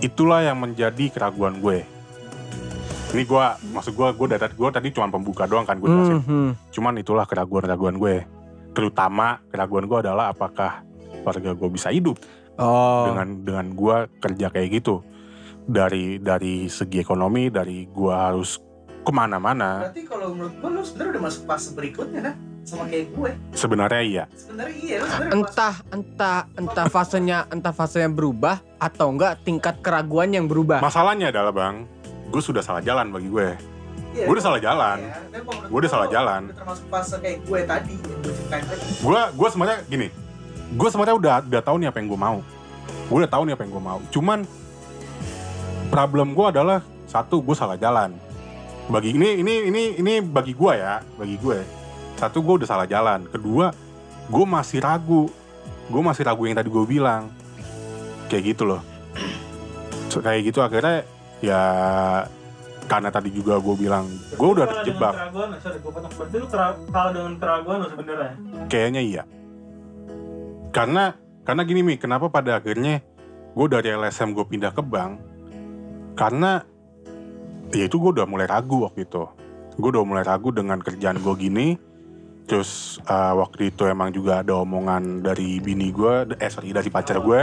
Itulah 0.00 0.44
yang 0.44 0.60
menjadi 0.60 1.08
keraguan 1.08 1.58
gue. 1.58 1.82
Ini 3.10 3.26
gue, 3.26 3.44
maksud 3.74 3.98
gue, 3.98 4.06
gue 4.14 4.26
dari 4.30 4.54
gue 4.54 4.68
tadi 4.70 4.88
cuma 4.94 5.10
pembuka 5.10 5.42
doang 5.42 5.66
kan 5.66 5.82
gue. 5.82 5.90
Hmm, 5.90 6.22
hmm. 6.22 6.50
Cuman 6.70 6.94
itulah 7.02 7.26
keraguan-keraguan 7.26 7.98
gue. 7.98 8.22
Terutama 8.70 9.42
keraguan 9.50 9.90
gue 9.90 9.98
adalah 9.98 10.30
apakah 10.30 10.86
keluarga 11.20 11.50
gue 11.58 11.68
bisa 11.74 11.90
hidup 11.90 12.16
Oh. 12.60 13.08
dengan 13.08 13.40
dengan 13.40 13.66
gue 13.72 13.96
kerja 14.20 14.46
kayak 14.52 14.68
gitu. 14.78 15.00
Dari 15.70 16.18
dari 16.18 16.66
segi 16.66 16.98
ekonomi, 16.98 17.46
dari 17.46 17.86
gue 17.86 18.10
harus 18.10 18.58
ke 19.06 19.12
mana-mana. 19.14 19.86
Berarti 19.86 20.02
kalau 20.02 20.34
menurut 20.34 20.54
gue 20.58 20.70
lu 20.74 20.82
sebenarnya 20.82 21.10
udah 21.14 21.22
masuk 21.30 21.42
fase 21.46 21.68
berikutnya 21.78 22.20
kan? 22.26 22.34
Sama 22.66 22.84
kayak 22.90 23.06
gue. 23.14 23.30
Sebenarnya 23.54 24.02
iya. 24.02 24.24
Sebenarnya 24.34 24.76
iya 24.82 24.96
sebenarnya 25.06 25.32
entah 25.38 25.74
entah 25.94 26.38
entah 26.58 26.86
fasenya 26.90 27.38
entah 27.54 27.70
fasenya 27.70 28.10
berubah 28.10 28.58
atau 28.82 29.14
enggak 29.14 29.46
tingkat 29.46 29.78
keraguan 29.78 30.34
yang 30.34 30.50
berubah. 30.50 30.82
Masalahnya 30.82 31.30
adalah 31.30 31.54
bang, 31.54 31.86
gue 32.34 32.42
sudah 32.42 32.66
salah 32.66 32.82
jalan 32.82 33.14
bagi 33.14 33.30
gue. 33.30 33.48
Iya, 34.10 34.26
Gue 34.26 34.34
udah 34.34 34.46
salah 34.50 34.58
jalan. 34.58 34.98
Iya, 35.06 35.14
kalau 35.14 35.54
menurut 35.54 35.70
Gue 35.70 35.78
udah 35.86 35.92
salah 35.94 36.08
jalan. 36.10 36.42
Termasuk 36.50 36.86
fase 36.90 37.16
kayak 37.22 37.38
gue 37.46 37.60
tadi. 37.62 37.94
Gue 39.06 39.20
gue 39.38 39.48
sebenarnya 39.54 39.78
gini, 39.86 40.08
gue 40.74 40.88
sebenarnya 40.90 41.16
udah 41.16 41.34
udah 41.46 41.62
tahu 41.62 41.76
nih 41.78 41.88
apa 41.94 41.98
yang 42.02 42.08
gue 42.10 42.20
mau. 42.20 42.38
Gue 43.06 43.16
udah 43.22 43.30
tahu 43.30 43.42
nih 43.46 43.54
apa 43.54 43.62
yang 43.62 43.72
gue 43.72 43.84
mau. 43.86 43.98
Cuman 44.10 44.38
problem 45.90 46.32
gue 46.32 46.46
adalah 46.46 46.80
satu 47.10 47.42
gue 47.42 47.52
salah 47.58 47.74
jalan. 47.76 48.14
Bagi 48.86 49.14
ini 49.14 49.42
ini 49.42 49.54
ini 49.70 49.82
ini 49.98 50.12
bagi 50.22 50.54
gue 50.54 50.72
ya, 50.78 51.02
bagi 51.18 51.36
gue. 51.36 51.58
Satu 52.16 52.40
gue 52.40 52.62
udah 52.62 52.68
salah 52.70 52.86
jalan. 52.86 53.26
Kedua 53.26 53.74
gue 54.30 54.44
masih 54.46 54.78
ragu. 54.80 55.26
Gue 55.90 56.02
masih 56.02 56.22
ragu 56.22 56.46
yang 56.46 56.54
tadi 56.54 56.70
gue 56.70 56.84
bilang. 56.86 57.28
Kayak 58.30 58.54
gitu 58.54 58.62
loh. 58.70 58.82
So, 60.10 60.18
kayak 60.18 60.42
gitu 60.46 60.58
akhirnya 60.62 61.06
ya 61.38 61.60
karena 62.90 63.14
tadi 63.14 63.30
juga 63.30 63.62
gue 63.62 63.74
bilang 63.78 64.10
gue 64.34 64.48
udah 64.50 64.66
terjebak 64.66 65.14
keraguan 65.14 65.54
sorry 65.62 65.78
gue 65.78 65.92
potong 65.94 66.10
berarti 66.18 66.36
lu 66.42 66.46
kera- 66.50 66.78
kalah 66.90 67.12
dengan 67.14 67.32
keraguan 67.38 67.76
lu 67.78 67.88
sebenarnya 67.94 68.32
kayaknya 68.66 69.00
iya 69.06 69.22
karena 70.74 71.14
karena 71.46 71.62
gini 71.62 71.80
mi 71.86 71.94
kenapa 71.94 72.26
pada 72.26 72.58
akhirnya 72.58 72.98
gue 73.54 73.66
dari 73.70 73.94
LSM 73.94 74.34
gue 74.34 74.42
pindah 74.42 74.74
ke 74.74 74.82
bank 74.82 75.22
karena 76.14 76.62
ya 77.70 77.84
itu 77.84 77.96
gue 77.96 78.10
udah 78.14 78.26
mulai 78.26 78.46
ragu 78.46 78.82
waktu 78.82 79.04
itu. 79.04 79.24
Gue 79.74 79.88
udah 79.90 80.02
mulai 80.02 80.22
ragu 80.22 80.50
dengan 80.50 80.78
kerjaan 80.78 81.18
gue 81.18 81.34
gini. 81.36 81.68
Terus 82.44 82.98
eh, 83.02 83.32
waktu 83.32 83.70
itu 83.70 83.86
emang 83.86 84.10
juga 84.10 84.42
ada 84.42 84.58
omongan 84.58 85.22
dari 85.22 85.58
bini 85.58 85.88
gue 85.88 86.34
eh 86.34 86.50
sorry 86.50 86.70
dari 86.70 86.88
pacar 86.88 87.20
gue 87.20 87.42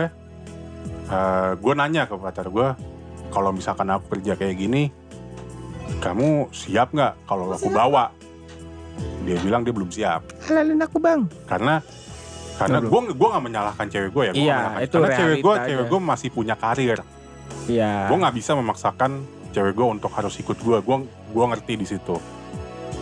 Eh, 1.08 1.52
gue 1.56 1.72
nanya 1.72 2.04
ke 2.04 2.20
pacar 2.20 2.52
gue 2.52 2.68
kalau 3.30 3.56
misalkan 3.56 3.88
aku 3.88 4.12
kerja 4.12 4.36
kayak 4.36 4.60
gini 4.60 4.92
kamu 5.98 6.52
siap 6.52 6.92
nggak 6.92 7.24
kalau 7.24 7.48
aku 7.50 7.72
bawa? 7.72 8.12
Dia 9.24 9.40
bilang 9.40 9.64
dia 9.64 9.72
belum 9.72 9.88
siap. 9.88 10.28
Halalin 10.44 10.84
aku 10.84 11.00
bang. 11.00 11.24
karena 11.48 11.80
karena 12.60 12.84
gue 12.84 13.02
gue 13.08 13.28
nggak 13.30 13.46
menyalahkan 13.46 13.86
cewek 13.88 14.12
gue 14.12 14.24
ya 14.26 14.32
gua 14.32 14.36
Iya, 14.36 14.58
menyalahkan. 14.58 14.84
itu 14.84 14.96
karena 14.98 15.16
cewek 15.16 15.38
gue 15.40 15.54
cewek 15.64 15.86
gue 15.88 16.02
masih 16.04 16.30
punya 16.30 16.56
karir 16.58 17.00
Iya. 17.68 18.08
gue 18.08 18.18
nggak 18.18 18.36
bisa 18.40 18.56
memaksakan 18.56 19.28
cewek 19.52 19.76
gue 19.76 19.88
untuk 20.00 20.12
harus 20.16 20.40
ikut 20.40 20.56
gue 20.56 20.78
gue 20.80 20.98
gue 21.08 21.46
ngerti 21.52 21.74
di 21.76 21.86
situ. 21.88 22.16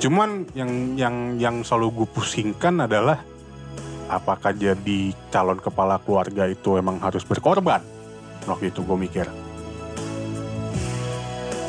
Cuman 0.02 0.50
yang 0.58 0.98
yang 0.98 1.16
yang 1.38 1.56
selalu 1.62 2.04
gue 2.04 2.08
pusingkan 2.10 2.84
adalah 2.84 3.22
apakah 4.10 4.54
jadi 4.54 5.14
calon 5.30 5.62
kepala 5.62 6.02
keluarga 6.02 6.50
itu 6.50 6.78
emang 6.78 6.98
harus 6.98 7.22
berkorban? 7.22 7.82
Waktu 8.50 8.74
itu 8.74 8.82
gue 8.82 8.98
mikir. 8.98 9.28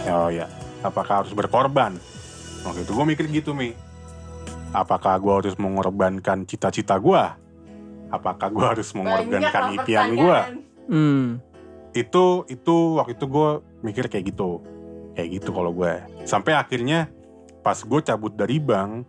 Oh 0.06 0.30
ya 0.32 0.48
apakah 0.80 1.24
harus 1.24 1.32
berkorban? 1.36 1.96
Waktu 2.64 2.82
itu 2.86 2.92
gue 2.96 3.06
mikir 3.06 3.24
gitu 3.28 3.52
mi. 3.52 3.76
Apakah 4.72 5.16
gue 5.20 5.32
harus 5.32 5.54
mengorbankan 5.56 6.44
cita-cita 6.44 6.96
gue 7.00 7.22
apakah 8.06 8.48
gue 8.54 8.66
harus 8.66 8.88
mengorbankan 8.94 9.62
impian 9.74 10.14
gue 10.14 10.40
Hmm. 10.86 11.42
Itu 11.96 12.44
itu 12.52 12.76
waktu 13.00 13.16
itu 13.16 13.24
gue 13.24 13.48
mikir 13.80 14.04
kayak 14.12 14.34
gitu. 14.34 14.60
Kayak 15.16 15.40
gitu 15.40 15.50
kalau 15.56 15.72
gue 15.72 15.92
sampai 16.28 16.52
akhirnya 16.52 17.08
pas 17.64 17.80
gue 17.80 18.00
cabut 18.04 18.30
dari 18.36 18.60
bank 18.60 19.08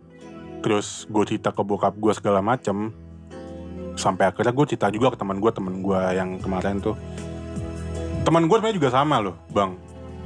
terus 0.64 1.04
gue 1.06 1.24
cerita 1.28 1.52
ke 1.52 1.62
bokap 1.62 1.94
gue 1.94 2.12
segala 2.16 2.40
macem 2.40 2.90
sampai 3.98 4.30
akhirnya 4.30 4.54
gue 4.54 4.66
cerita 4.66 4.88
juga 4.88 5.12
ke 5.14 5.18
teman 5.18 5.38
gue 5.42 5.50
teman 5.52 5.84
gue 5.84 6.00
yang 6.16 6.38
kemarin 6.40 6.80
tuh. 6.80 6.96
Teman 8.24 8.46
gue 8.46 8.56
sebenarnya 8.56 8.78
juga 8.78 8.90
sama 8.94 9.20
loh 9.20 9.36
bang. 9.52 9.76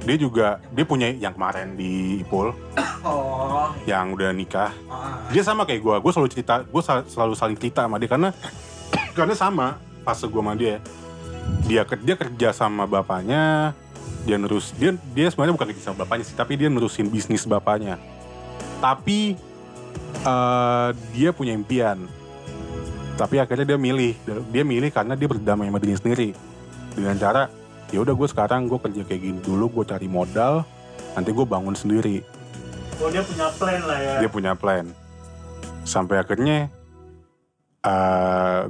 Dia 0.03 0.17
juga 0.19 0.47
dia 0.75 0.85
punya 0.87 1.09
yang 1.11 1.35
kemarin 1.35 1.75
di 1.75 2.23
Ipul. 2.23 2.55
Oh. 3.03 3.67
yang 3.83 4.15
udah 4.15 4.31
nikah. 4.31 4.71
Ah. 4.87 5.27
dia 5.35 5.43
sama 5.43 5.67
kayak 5.67 5.83
gue 5.83 5.97
gue 5.99 6.13
selalu 6.15 6.31
cerita 6.31 6.63
gue 6.63 6.83
selalu 6.87 7.35
saling 7.35 7.59
cerita 7.59 7.83
sama 7.83 7.99
dia 7.99 8.07
karena 8.07 8.31
karena 9.19 9.35
sama 9.35 9.67
fase 10.07 10.31
gue 10.31 10.39
sama 10.39 10.55
dia 10.55 10.79
dia 11.67 11.83
kerja 11.87 12.15
kerja 12.19 12.49
sama 12.53 12.85
bapaknya 12.85 13.73
dia 14.23 14.39
nerus 14.39 14.71
dia 14.79 14.95
dia 15.15 15.27
sebenarnya 15.31 15.55
bukan 15.59 15.69
kerja 15.75 15.83
sama 15.91 16.07
bapaknya 16.07 16.25
sih 16.31 16.37
tapi 16.39 16.55
dia 16.55 16.71
nerusin 16.71 17.11
bisnis 17.11 17.43
bapaknya. 17.47 17.99
Tapi 18.79 19.35
eh, 20.23 20.89
dia 21.15 21.31
punya 21.35 21.55
impian. 21.55 22.07
Tapi 23.19 23.39
akhirnya 23.39 23.75
dia 23.75 23.79
milih 23.79 24.15
dia 24.51 24.63
milih 24.63 24.91
karena 24.91 25.19
dia 25.19 25.27
berdamai 25.27 25.71
sama 25.71 25.79
dirinya 25.83 26.01
sendiri. 26.01 26.29
Dengan 26.95 27.17
cara 27.19 27.43
ya 27.91 27.99
udah 28.01 28.15
gue 28.15 28.29
sekarang 28.31 28.71
gue 28.71 28.79
kerja 28.79 29.03
kayak 29.05 29.21
gini 29.21 29.39
dulu 29.43 29.69
gue 29.81 29.85
cari 29.85 30.09
modal 30.09 30.65
nanti 31.19 31.31
gue 31.35 31.47
bangun 31.47 31.75
sendiri. 31.75 32.23
Oh 33.03 33.11
dia 33.11 33.27
punya 33.27 33.51
plan 33.59 33.81
lah 33.85 33.99
ya. 33.99 34.15
Dia 34.23 34.31
punya 34.31 34.53
plan. 34.55 34.87
Sampai 35.83 36.23
akhirnya 36.23 36.71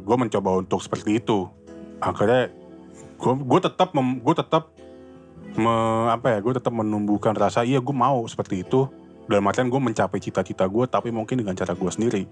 gue 0.00 0.16
mencoba 0.16 0.64
untuk 0.64 0.80
seperti 0.80 1.20
itu. 1.20 1.44
Akhirnya 2.00 2.61
gue 3.22 3.34
gue 3.38 3.60
tetap 3.62 3.94
gue 3.94 4.34
tetap 4.34 4.74
me- 5.54 6.10
apa 6.10 6.34
ya 6.34 6.38
gue 6.42 6.58
tetap 6.58 6.74
menumbuhkan 6.74 7.38
rasa 7.38 7.62
iya 7.62 7.78
gue 7.78 7.94
mau 7.94 8.26
seperti 8.26 8.66
itu. 8.66 8.90
Dalam 9.30 9.46
artian 9.46 9.70
gue 9.70 9.78
mencapai 9.78 10.18
cita-cita 10.18 10.66
gue 10.66 10.84
tapi 10.90 11.14
mungkin 11.14 11.38
dengan 11.38 11.54
cara 11.54 11.78
gue 11.78 11.90
sendiri. 11.94 12.26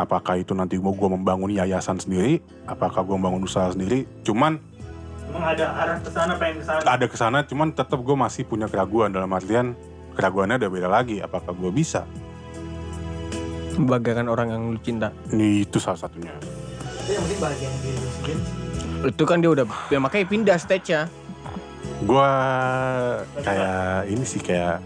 Apakah 0.00 0.40
itu 0.40 0.56
nanti 0.56 0.80
gue 0.80 0.92
gue 0.96 1.08
membangun 1.12 1.52
yayasan 1.52 2.00
sendiri? 2.00 2.40
Apakah 2.64 3.04
gue 3.04 3.14
membangun 3.20 3.44
usaha 3.44 3.68
sendiri? 3.68 4.08
Cuman 4.24 4.56
emang 5.28 5.44
ada 5.44 5.66
arah 5.76 5.98
ke 6.00 6.08
sana 6.08 6.32
pengen 6.40 6.64
ke 6.64 6.64
sana? 6.64 6.80
Ada 6.88 7.06
ke 7.06 7.16
sana 7.20 7.38
cuman 7.44 7.68
tetap 7.76 8.00
gue 8.00 8.16
masih 8.16 8.48
punya 8.48 8.64
keraguan. 8.64 9.12
Dalam 9.12 9.28
artian 9.28 9.76
keraguannya 10.16 10.56
udah 10.56 10.70
beda 10.72 10.88
lagi 10.88 11.20
apakah 11.20 11.52
gue 11.52 11.68
bisa? 11.68 12.08
Membanggakan 13.76 14.26
orang 14.32 14.48
yang 14.56 14.62
lu 14.72 14.80
cinta. 14.80 15.12
ini 15.30 15.62
itu 15.68 15.76
salah 15.78 16.00
satunya. 16.00 16.32
Tapi 16.32 17.14
yang 17.14 17.22
penting 17.28 17.38
bahagia 17.44 17.68
diri 17.84 17.98
lu 18.00 18.10
sendiri. 18.16 18.67
Itu 19.04 19.22
kan 19.22 19.38
dia 19.38 19.50
udah 19.50 19.64
ya 19.88 19.98
makanya 19.98 20.26
pindah 20.26 20.56
stage-nya. 20.56 21.06
gue 21.98 22.30
kayak 23.42 24.06
ini 24.06 24.22
sih 24.22 24.38
kayak 24.38 24.78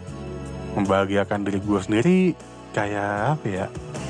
membahagiakan 0.73 1.45
diri 1.45 1.61
gue 1.61 1.79
sendiri 1.79 2.19
kayak 2.73 3.37
apa 3.37 3.47
ya 3.47 3.67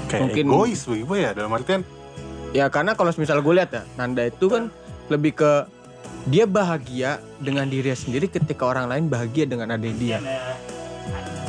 kayak 0.06 0.23
Mungkin- 0.30 0.47
egois 0.47 0.80
bagi 0.87 1.02
gue 1.02 1.18
ya 1.18 1.30
dalam 1.32 1.50
artian 1.50 1.82
Ya 2.52 2.68
karena 2.68 2.92
kalau 2.92 3.11
misalnya 3.11 3.40
gue 3.40 3.54
lihat 3.56 3.71
ya, 3.73 3.82
Nanda 3.97 4.23
itu 4.23 4.44
kan 4.47 4.68
lebih 5.09 5.35
ke 5.35 5.66
dia 6.26 6.44
bahagia 6.44 7.16
dengan 7.40 7.66
dirinya 7.66 7.97
sendiri 7.97 8.28
ketika 8.28 8.62
orang 8.62 8.87
lain 8.87 9.09
bahagia 9.09 9.49
dengan 9.49 9.73
adanya 9.73 9.97
dia. 9.97 10.18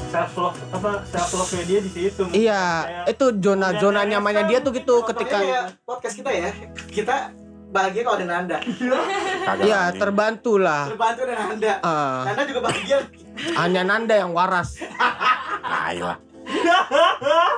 self 0.10 0.34
love 0.36 0.58
apa 0.72 1.04
self 1.06 1.30
love 1.36 1.54
dia 1.66 1.80
di 1.82 1.92
situ 1.92 2.24
Iya, 2.32 2.62
itu 3.06 3.26
zona 3.36 3.78
zona 3.78 4.06
nyamannya 4.06 4.48
dia 4.48 4.58
tuh 4.58 4.72
gitu 4.72 5.02
ketika 5.04 5.38
kayak 5.38 5.64
podcast 5.84 6.16
kita 6.18 6.32
ya. 6.32 6.50
Kita 6.88 7.16
bahagia 7.74 8.02
kalau 8.06 8.18
ada 8.22 8.28
Nanda. 8.30 8.58
Iya, 9.60 9.80
anjing. 9.90 10.00
terbantu 10.00 10.62
lah. 10.62 10.88
Terbantu 10.88 11.20
ada 11.26 11.36
Nanda. 11.36 11.74
Ah, 11.82 12.22
Nanda 12.30 12.44
juga 12.46 12.62
bahagia. 12.64 12.98
hanya 13.58 13.82
Nanda 13.82 14.14
yang 14.14 14.32
waras. 14.32 14.78
Tai 15.64 15.98
lah 16.00 16.18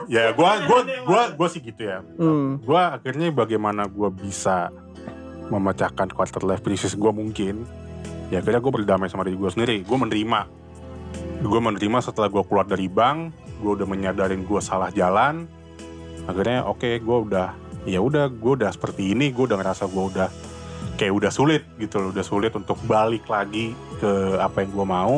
ya 0.07 0.31
gue 0.31 0.51
gue 0.65 0.79
gue 1.03 1.21
gue 1.35 1.47
sih 1.49 1.61
gitu 1.61 1.81
ya 1.81 1.99
Hmm. 2.17 2.61
gue 2.61 2.81
akhirnya 2.81 3.33
bagaimana 3.33 3.89
gue 3.89 4.09
bisa 4.13 4.69
memecahkan 5.49 6.13
quarter 6.13 6.45
life 6.45 6.61
crisis 6.61 6.93
gue 6.93 7.11
mungkin 7.11 7.65
ya 8.29 8.41
akhirnya 8.41 8.61
gue 8.61 8.73
berdamai 8.73 9.09
sama 9.09 9.25
diri 9.25 9.37
gue 9.37 9.51
sendiri 9.51 9.75
gue 9.81 9.97
menerima 9.97 10.39
gue 11.41 11.59
menerima 11.61 11.97
setelah 12.01 12.29
gue 12.29 12.43
keluar 12.45 12.65
dari 12.65 12.85
bank 12.85 13.33
gue 13.61 13.71
udah 13.73 13.87
menyadarin 13.89 14.45
gue 14.45 14.61
salah 14.61 14.89
jalan 14.93 15.49
akhirnya 16.25 16.65
oke 16.65 16.89
gue 17.01 17.17
udah 17.29 17.53
ya 17.85 18.01
udah 18.01 18.27
gue 18.33 18.53
udah 18.61 18.73
seperti 18.73 19.13
ini 19.13 19.29
gue 19.29 19.45
udah 19.45 19.61
ngerasa 19.61 19.85
gue 19.85 20.03
udah 20.13 20.29
kayak 20.97 21.13
udah 21.13 21.31
sulit 21.31 21.63
gitu 21.77 22.01
loh 22.01 22.09
udah 22.09 22.25
sulit 22.25 22.51
untuk 22.57 22.81
balik 22.89 23.29
lagi 23.29 23.77
ke 24.01 24.41
apa 24.41 24.65
yang 24.65 24.71
gue 24.73 24.87
mau. 24.87 25.15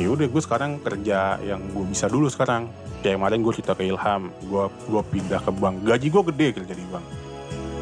Ya 0.00 0.08
udah 0.08 0.24
gue 0.28 0.42
sekarang 0.42 0.80
kerja 0.80 1.36
yang 1.44 1.60
gue 1.72 1.84
bisa 1.88 2.08
dulu 2.08 2.32
sekarang. 2.32 2.72
Kayak 3.04 3.20
kemarin 3.22 3.38
gue 3.44 3.52
cerita 3.54 3.72
ke 3.76 3.84
Ilham 3.86 4.32
gue 4.40 4.64
gue 4.88 5.02
pindah 5.12 5.40
ke 5.44 5.52
bank. 5.52 5.76
Gaji 5.84 6.06
gue 6.08 6.22
gede 6.32 6.48
kerja 6.62 6.74
di 6.74 6.84
bank. 6.88 7.04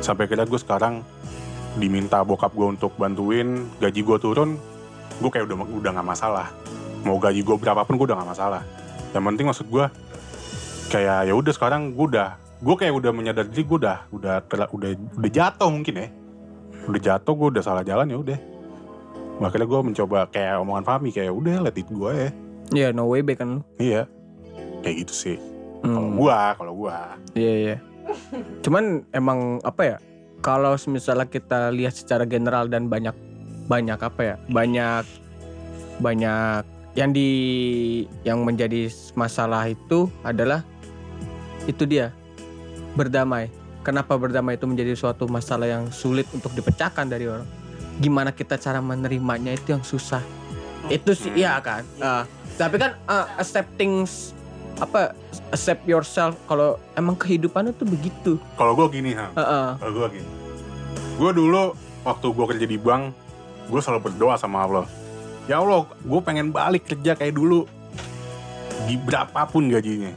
Sampai 0.03 0.27
kira 0.27 0.43
gue 0.43 0.59
sekarang 0.59 1.07
diminta 1.79 2.23
bokap 2.23 2.55
gue 2.55 2.67
untuk 2.71 2.95
bantuin 2.95 3.67
gaji 3.83 4.07
gue 4.07 4.19
turun 4.23 4.55
gue 5.19 5.31
kayak 5.31 5.51
udah 5.51 5.57
udah 5.71 5.91
nggak 5.95 6.09
masalah. 6.09 6.51
Mau 7.07 7.21
gaji 7.23 7.47
gue 7.47 7.57
berapapun 7.59 7.95
gue 8.01 8.07
udah 8.11 8.19
nggak 8.19 8.31
masalah. 8.35 8.63
Yang 9.15 9.25
penting 9.31 9.47
maksud 9.47 9.67
gue 9.71 9.87
kayak 10.91 11.31
ya 11.31 11.35
udah 11.35 11.53
sekarang 11.55 11.95
gue 11.95 12.07
udah 12.11 12.44
gue 12.65 12.75
kayak 12.75 12.95
udah 12.95 13.13
menyadari 13.13 13.49
diri 13.49 13.63
gue 13.63 13.79
udah 13.79 13.99
udah 14.11 14.35
tera- 14.43 14.73
udah 14.73 14.89
udah 15.15 15.31
jatuh 15.31 15.69
mungkin 15.69 15.95
ya 15.95 16.09
udah 16.85 17.01
jatuh 17.03 17.33
gue 17.33 17.49
udah 17.53 17.63
salah 17.63 17.85
jalan 17.85 18.09
ya 18.09 18.19
udah 18.19 18.39
makanya 19.37 19.67
gue 19.67 19.81
mencoba 19.85 20.19
kayak 20.29 20.57
omongan 20.59 20.85
Fami 20.85 21.11
kayak 21.11 21.31
udah 21.31 21.61
let 21.61 21.77
it 21.77 21.87
gue 21.87 22.13
ya 22.13 22.31
Iya, 22.65 22.89
no 22.91 23.05
way 23.07 23.21
back 23.21 23.39
kan 23.39 23.49
lu. 23.51 23.63
iya 23.77 24.09
kayak 24.81 25.05
gitu 25.05 25.13
sih 25.15 25.37
kalau 25.81 26.01
Hmm. 26.03 26.17
gua 26.17 26.39
kalau 26.57 26.73
gua 26.75 27.13
Iya, 27.33 27.53
iya. 27.55 27.77
Cuman 28.61 29.05
emang 29.11 29.61
apa 29.61 29.83
ya? 29.85 29.97
Kalau 30.41 30.73
misalnya 30.87 31.25
kita 31.25 31.69
lihat 31.69 31.93
secara 31.93 32.25
general 32.25 32.65
dan 32.67 32.89
banyak 32.89 33.13
banyak 33.67 33.97
apa 33.97 34.21
ya? 34.23 34.37
Banyak 34.47 35.05
banyak 35.99 36.63
yang 36.95 37.11
di 37.11 37.29
yang 38.23 38.41
menjadi 38.41 38.89
masalah 39.13 39.67
itu 39.67 40.09
adalah 40.21 40.65
itu 41.65 41.85
dia 41.85 42.13
berdamai. 42.95 43.51
Kenapa 43.83 44.17
berdamai 44.17 44.57
itu 44.57 44.65
menjadi 44.65 44.95
suatu 44.95 45.29
masalah 45.29 45.69
yang 45.69 45.85
sulit 45.91 46.25
untuk 46.31 46.51
dipecahkan 46.51 47.05
dari 47.05 47.29
orang? 47.29 47.45
Gimana 47.97 48.31
kita 48.31 48.57
cara 48.57 48.81
menerimanya 48.81 49.53
itu 49.53 49.71
yang 49.71 49.85
susah. 49.85 50.25
Itu 50.87 51.13
sih 51.13 51.31
iya 51.35 51.61
kan. 51.61 51.85
Ah, 51.97 52.25
tapi 52.55 52.77
kan 52.77 52.97
ah, 53.05 53.29
accepting 53.37 54.03
s- 54.03 54.33
apa 54.75 55.15
accept 55.49 55.85
yourself 55.85 56.35
kalau 56.45 56.75
emang 56.93 57.15
kehidupannya 57.15 57.71
tuh 57.73 57.87
begitu. 57.87 58.33
kalau 58.57 58.75
gua 58.75 58.91
gini 58.91 59.15
ha 59.15 59.31
Heeh. 59.31 59.69
kalau 59.79 59.93
gua 59.95 60.09
gini 60.11 60.27
gua 61.15 61.31
dulu 61.31 61.63
waktu 62.03 62.27
gua 62.29 62.47
kerja 62.51 62.67
di 62.67 62.75
bank 62.75 63.15
gua 63.71 63.79
selalu 63.79 64.11
berdoa 64.11 64.35
sama 64.35 64.67
Allah 64.67 64.83
ya 65.47 65.63
Allah 65.63 65.87
gue 65.87 66.21
pengen 66.21 66.51
balik 66.51 66.89
kerja 66.89 67.15
kayak 67.15 67.39
dulu 67.39 67.71
di 68.85 68.99
berapapun 68.99 69.71
gajinya 69.71 70.11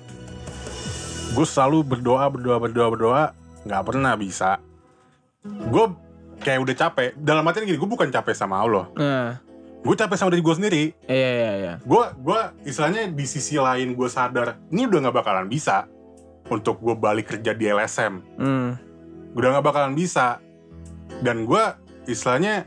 gue 1.29 1.45
selalu 1.45 1.83
berdoa 1.85 2.25
berdoa 2.27 2.57
berdoa 2.57 2.87
berdoa. 2.89 3.23
Nggak 3.63 3.83
pernah 3.83 4.13
bisa. 4.15 4.57
Gue 5.43 5.91
kayak 6.39 6.59
udah 6.61 6.75
capek. 6.77 7.09
Dalam 7.15 7.43
artian 7.43 7.65
gini 7.65 7.75
gue 7.75 7.89
bukan 7.89 8.07
capek 8.07 8.33
sama 8.33 8.57
Allah. 8.57 8.85
Nah, 8.93 9.37
gue 9.77 9.95
capek 9.95 10.15
sama 10.15 10.29
diri 10.29 10.41
gue 10.41 10.55
sendiri. 10.55 10.83
Iya 11.03 11.29
iya 11.31 11.51
iya. 11.53 11.73
gue 11.79 12.03
gua 12.17 12.51
istilahnya 12.61 13.07
di 13.07 13.25
sisi 13.25 13.55
lain 13.55 13.93
gue 13.93 14.07
sadar 14.07 14.59
ini 14.67 14.83
udah 14.83 14.99
nggak 15.01 15.15
bakalan 15.15 15.47
bisa 15.47 15.85
untuk 16.47 16.79
gue 16.79 16.95
balik 16.95 17.27
kerja 17.29 17.51
di 17.51 17.67
LSM 17.67 18.23
Hmm. 18.35 18.69
udah 19.31 19.47
nggak 19.53 19.65
bakalan 19.65 19.93
bisa. 19.93 20.39
Dan 21.19 21.43
gue 21.43 21.63
istilahnya 22.05 22.63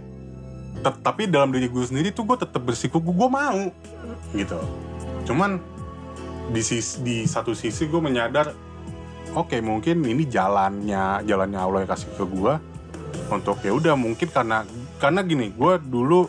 tet- 0.79 1.01
tapi 1.01 1.27
dalam 1.27 1.49
diri 1.49 1.67
gue 1.67 1.81
sendiri 1.81 2.09
tuh 2.11 2.25
gue 2.25 2.37
tetap 2.39 2.61
bersikuku 2.61 3.09
gue 3.09 3.29
mau 3.29 3.69
gitu. 4.33 4.57
Cuman 5.25 5.61
di 6.51 6.61
sis- 6.61 6.99
di 6.99 7.23
satu 7.25 7.53
sisi 7.53 7.87
gue 7.87 7.99
menyadar 7.99 8.51
oke 9.33 9.55
mungkin 9.61 10.03
ini 10.03 10.27
jalannya 10.27 11.23
jalannya 11.23 11.59
Allah 11.59 11.79
yang 11.81 11.91
kasih 11.91 12.11
ke 12.11 12.25
gue 12.25 12.55
untuk 13.29 13.57
ya 13.61 13.71
udah 13.71 13.95
mungkin 13.95 14.29
karena 14.29 14.67
karena 14.97 15.23
gini 15.23 15.51
gue 15.51 15.73
dulu 15.81 16.27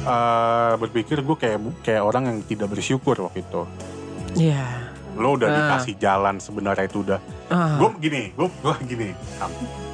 eh, 0.00 0.72
berpikir 0.76 1.20
gue 1.20 1.36
kayak 1.36 1.58
kayak 1.80 2.02
orang 2.02 2.24
yang 2.26 2.38
tidak 2.42 2.68
bersyukur 2.68 3.18
waktu 3.20 3.42
itu 3.42 3.62
Iya. 4.34 4.64
lo 5.12 5.36
udah 5.36 5.44
Ah. 5.44 5.54
dikasih 5.76 5.94
jalan 5.98 6.38
sebenarnya 6.38 6.86
itu 6.86 7.02
udah 7.02 7.20
Ah. 7.46 7.76
gue 7.76 7.90
gini 8.00 8.32
gue 8.32 8.48
gue 8.48 8.74
gini 8.86 9.08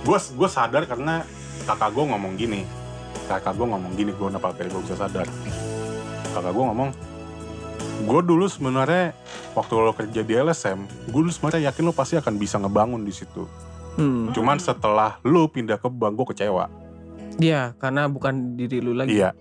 gue 0.04 0.18
gue 0.18 0.48
sadar 0.48 0.84
karena 0.84 1.24
kakak 1.64 1.90
gue 1.90 2.04
ngomong 2.06 2.36
gini 2.36 2.62
kakak 3.26 3.52
gue 3.52 3.66
ngomong 3.66 3.92
gini 3.92 4.10
gue 4.10 4.26
kenapa 4.26 4.52
akhirnya 4.52 4.70
gue 4.70 4.82
bisa 4.84 4.96
sadar 4.96 5.26
kakak 6.30 6.52
gue 6.52 6.64
ngomong 6.64 6.90
gue 8.00 8.20
dulu 8.22 8.46
sebenarnya 8.46 9.12
waktu 9.52 9.72
lo 9.74 9.92
kerja 9.92 10.20
di 10.20 10.32
LSM 10.32 10.78
gue 11.06 11.20
dulu 11.20 11.28
sebenarnya 11.28 11.68
yakin 11.68 11.82
lo 11.82 11.92
pasti 11.92 12.14
akan 12.14 12.34
bisa 12.34 12.56
ngebangun 12.56 13.02
di 13.02 13.12
situ 13.12 13.44
Hmm. 13.94 14.30
cuman 14.30 14.56
setelah 14.56 15.18
lo 15.22 15.46
pindah 15.46 15.74
ke 15.74 15.88
bank 15.88 16.14
gue 16.14 16.26
kecewa 16.30 16.70
Iya, 17.36 17.74
karena 17.74 18.06
bukan 18.06 18.54
diri 18.54 18.78
lu 18.78 18.92
lagi. 18.92 19.10
iya 19.12 19.34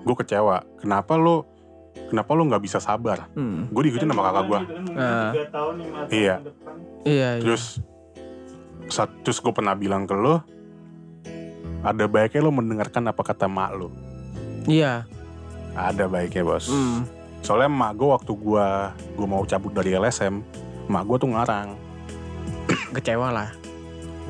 gue 0.00 0.14
kecewa 0.16 0.66
kenapa 0.76 1.14
lo 1.14 1.46
kenapa 2.06 2.30
lo 2.32 2.42
nggak 2.44 2.58
bisa 2.60 2.78
sabar 2.78 3.30
Hmm. 3.30 3.66
gue 3.66 3.82
digituin 3.84 4.10
sama 4.10 4.22
kakak 4.24 4.44
gue 4.44 4.60
Ah. 4.92 5.30
Tahun, 5.46 5.74
lima 5.78 6.00
tahun 6.02 6.10
Iya. 6.10 6.34
Iya, 7.00 7.28
iya. 7.32 7.40
Terus 7.40 7.78
saat 8.88 9.14
terus 9.22 9.38
gue 9.38 9.50
pernah 9.50 9.72
bilang 9.72 10.02
ke 10.02 10.12
lo 10.12 10.42
ada 11.80 12.04
baiknya 12.04 12.42
lo 12.42 12.50
mendengarkan 12.50 13.06
apa 13.06 13.22
kata 13.22 13.46
mak 13.46 13.72
lo. 13.72 13.88
Iya. 14.66 15.06
Ada 15.72 16.04
baiknya 16.04 16.42
bos. 16.42 16.66
Hmm. 16.66 17.06
Soalnya 17.40 17.70
mak 17.72 17.96
gue 17.96 18.08
waktu 18.08 18.32
gue 18.32 18.66
gue 19.16 19.26
mau 19.26 19.42
cabut 19.44 19.72
dari 19.72 19.96
LSM, 19.96 20.44
mak 20.86 21.02
gue 21.04 21.16
tuh 21.16 21.30
ngarang. 21.32 21.68
Kecewa 22.96 23.28
lah. 23.32 23.48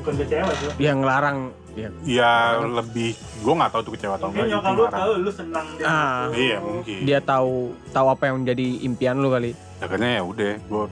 Bukan 0.01 0.17
kecewa 0.17 0.49
tuh. 0.57 0.71
Yang 0.81 0.97
ngelarang 1.05 1.37
ya. 1.77 1.89
Ya 2.01 2.31
lebih 2.57 3.13
gue 3.13 3.53
nggak 3.53 3.69
tahu 3.69 3.81
tuh 3.85 3.93
kecewa 3.93 4.17
atau 4.17 4.27
Mungkin 4.33 4.49
enggak. 4.49 4.57
nyokap 4.57 4.73
itu 4.73 4.81
lu 4.81 4.85
tahu 4.89 5.11
lu 5.21 5.31
senang 5.31 5.65
dia. 5.77 5.85
Ah. 5.85 6.21
gitu. 6.33 6.41
Iya 6.41 6.57
mungkin. 6.57 6.99
Dia 7.05 7.19
tahu 7.21 7.53
tahu 7.93 8.07
apa 8.09 8.23
yang 8.25 8.35
menjadi 8.41 8.67
impian 8.81 9.15
lu 9.21 9.29
kali. 9.29 9.51
Akhirnya 9.77 10.09
ya 10.17 10.23
udah 10.25 10.51
gue 10.57 10.83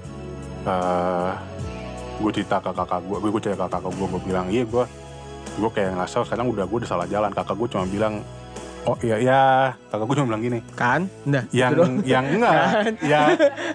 eh 0.60 1.32
gue 2.20 2.32
cerita 2.36 2.60
ke 2.60 2.72
kakak 2.76 3.02
gue, 3.08 3.18
gue 3.18 3.42
cerita 3.42 3.66
ke 3.66 3.72
kakak 3.72 3.94
gue, 3.96 4.08
gue 4.12 4.22
bilang 4.28 4.46
iya 4.52 4.64
gue 4.68 4.84
gue 5.58 5.70
kayak 5.72 5.90
ngerasa 5.96 6.28
sekarang 6.28 6.48
udah 6.52 6.64
gue 6.70 6.78
udah 6.86 6.90
salah 6.90 7.08
jalan. 7.10 7.32
Kakak 7.34 7.56
gue 7.58 7.68
cuma 7.74 7.86
bilang 7.90 8.22
oh 8.88 8.96
iya 9.04 9.18
ya 9.20 9.40
kakak 9.92 10.06
gue 10.08 10.16
cuma 10.20 10.28
bilang 10.36 10.44
gini. 10.44 10.60
Kan? 10.76 11.02
Nah, 11.28 11.44
yang 11.52 11.72
gitu 11.76 11.84
yang 12.08 12.26
enggak. 12.28 12.54
Kan? 12.56 12.94
ya 13.04 13.20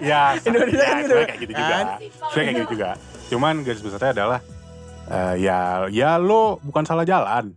ya 0.01 0.21
Indonesia 0.41 0.81
ya, 0.81 0.89
kan 0.89 1.01
gitu. 1.01 1.15
kayak 1.15 1.39
gitu 1.41 1.53
juga. 1.53 1.65
Kan? 1.69 1.85
sebenarnya 2.01 2.45
kayak 2.45 2.55
gitu 2.57 2.71
juga. 2.73 2.89
Cuman 3.29 3.53
garis 3.65 3.81
besarnya 3.81 4.11
adalah 4.15 4.39
eh, 5.09 5.33
ya 5.41 5.59
ya 5.91 6.09
lo 6.17 6.57
bukan 6.63 6.83
salah 6.85 7.05
jalan. 7.05 7.53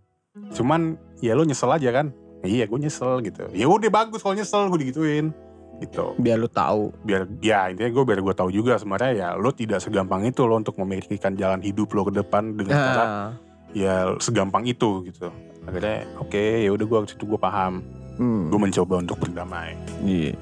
Cuman 0.53 0.97
ya 1.25 1.33
lo 1.35 1.43
nyesel 1.47 1.73
aja 1.73 1.91
kan? 1.91 2.07
Iya 2.47 2.65
gue 2.71 2.79
nyesel 2.79 3.19
gitu. 3.27 3.51
Ya 3.51 3.67
udah 3.67 3.91
bagus 3.91 4.23
kalau 4.23 4.39
nyesel 4.39 4.71
gue 4.71 4.81
digituin. 4.87 5.35
Gitu. 5.79 6.11
Biar 6.19 6.43
lu 6.43 6.51
tahu. 6.51 6.91
biar 7.07 7.31
ya 7.39 7.71
intinya 7.71 7.91
gue 7.95 8.03
biar 8.03 8.19
gue 8.19 8.35
tahu 8.35 8.51
juga 8.51 8.83
sebenarnya 8.83 9.13
ya 9.15 9.29
lo 9.39 9.55
tidak 9.55 9.79
segampang 9.79 10.27
itu 10.27 10.43
lo 10.43 10.59
untuk 10.59 10.75
memikirkan 10.75 11.39
jalan 11.39 11.63
hidup 11.63 11.95
lo 11.95 12.03
ke 12.03 12.13
depan 12.19 12.59
dengan 12.59 12.75
cara 12.75 13.05
Nah. 13.07 13.31
ya 13.77 14.17
segampang 14.19 14.65
itu 14.65 15.05
gitu 15.07 15.29
akhirnya 15.69 16.09
oke 16.17 16.65
ya 16.65 16.71
udah 16.73 16.85
gue 16.89 16.99
situ 17.13 17.29
gue 17.29 17.41
paham 17.41 17.85
Hmm. 18.19 18.51
gue 18.51 18.59
mencoba 18.59 18.99
untuk 18.99 19.15
berdamai 19.23 19.79
Iya. 20.03 20.35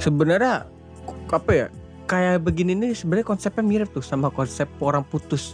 Sebenarnya 0.00 0.64
apa 1.28 1.50
ya? 1.52 1.66
Kayak 2.08 2.48
begini 2.48 2.72
nih 2.72 2.96
sebenarnya 2.96 3.28
konsepnya 3.28 3.60
mirip 3.60 3.92
tuh 3.92 4.00
sama 4.00 4.32
konsep 4.32 4.64
orang 4.80 5.04
putus. 5.04 5.52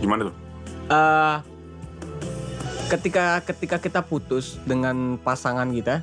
gimana 0.00 0.28
tuh 0.28 0.36
eh 0.88 1.36
ketika 2.88 3.44
ketika 3.44 3.76
kita 3.76 4.00
putus 4.00 4.56
dengan 4.64 5.20
pasangan 5.20 5.68
kita, 5.68 6.00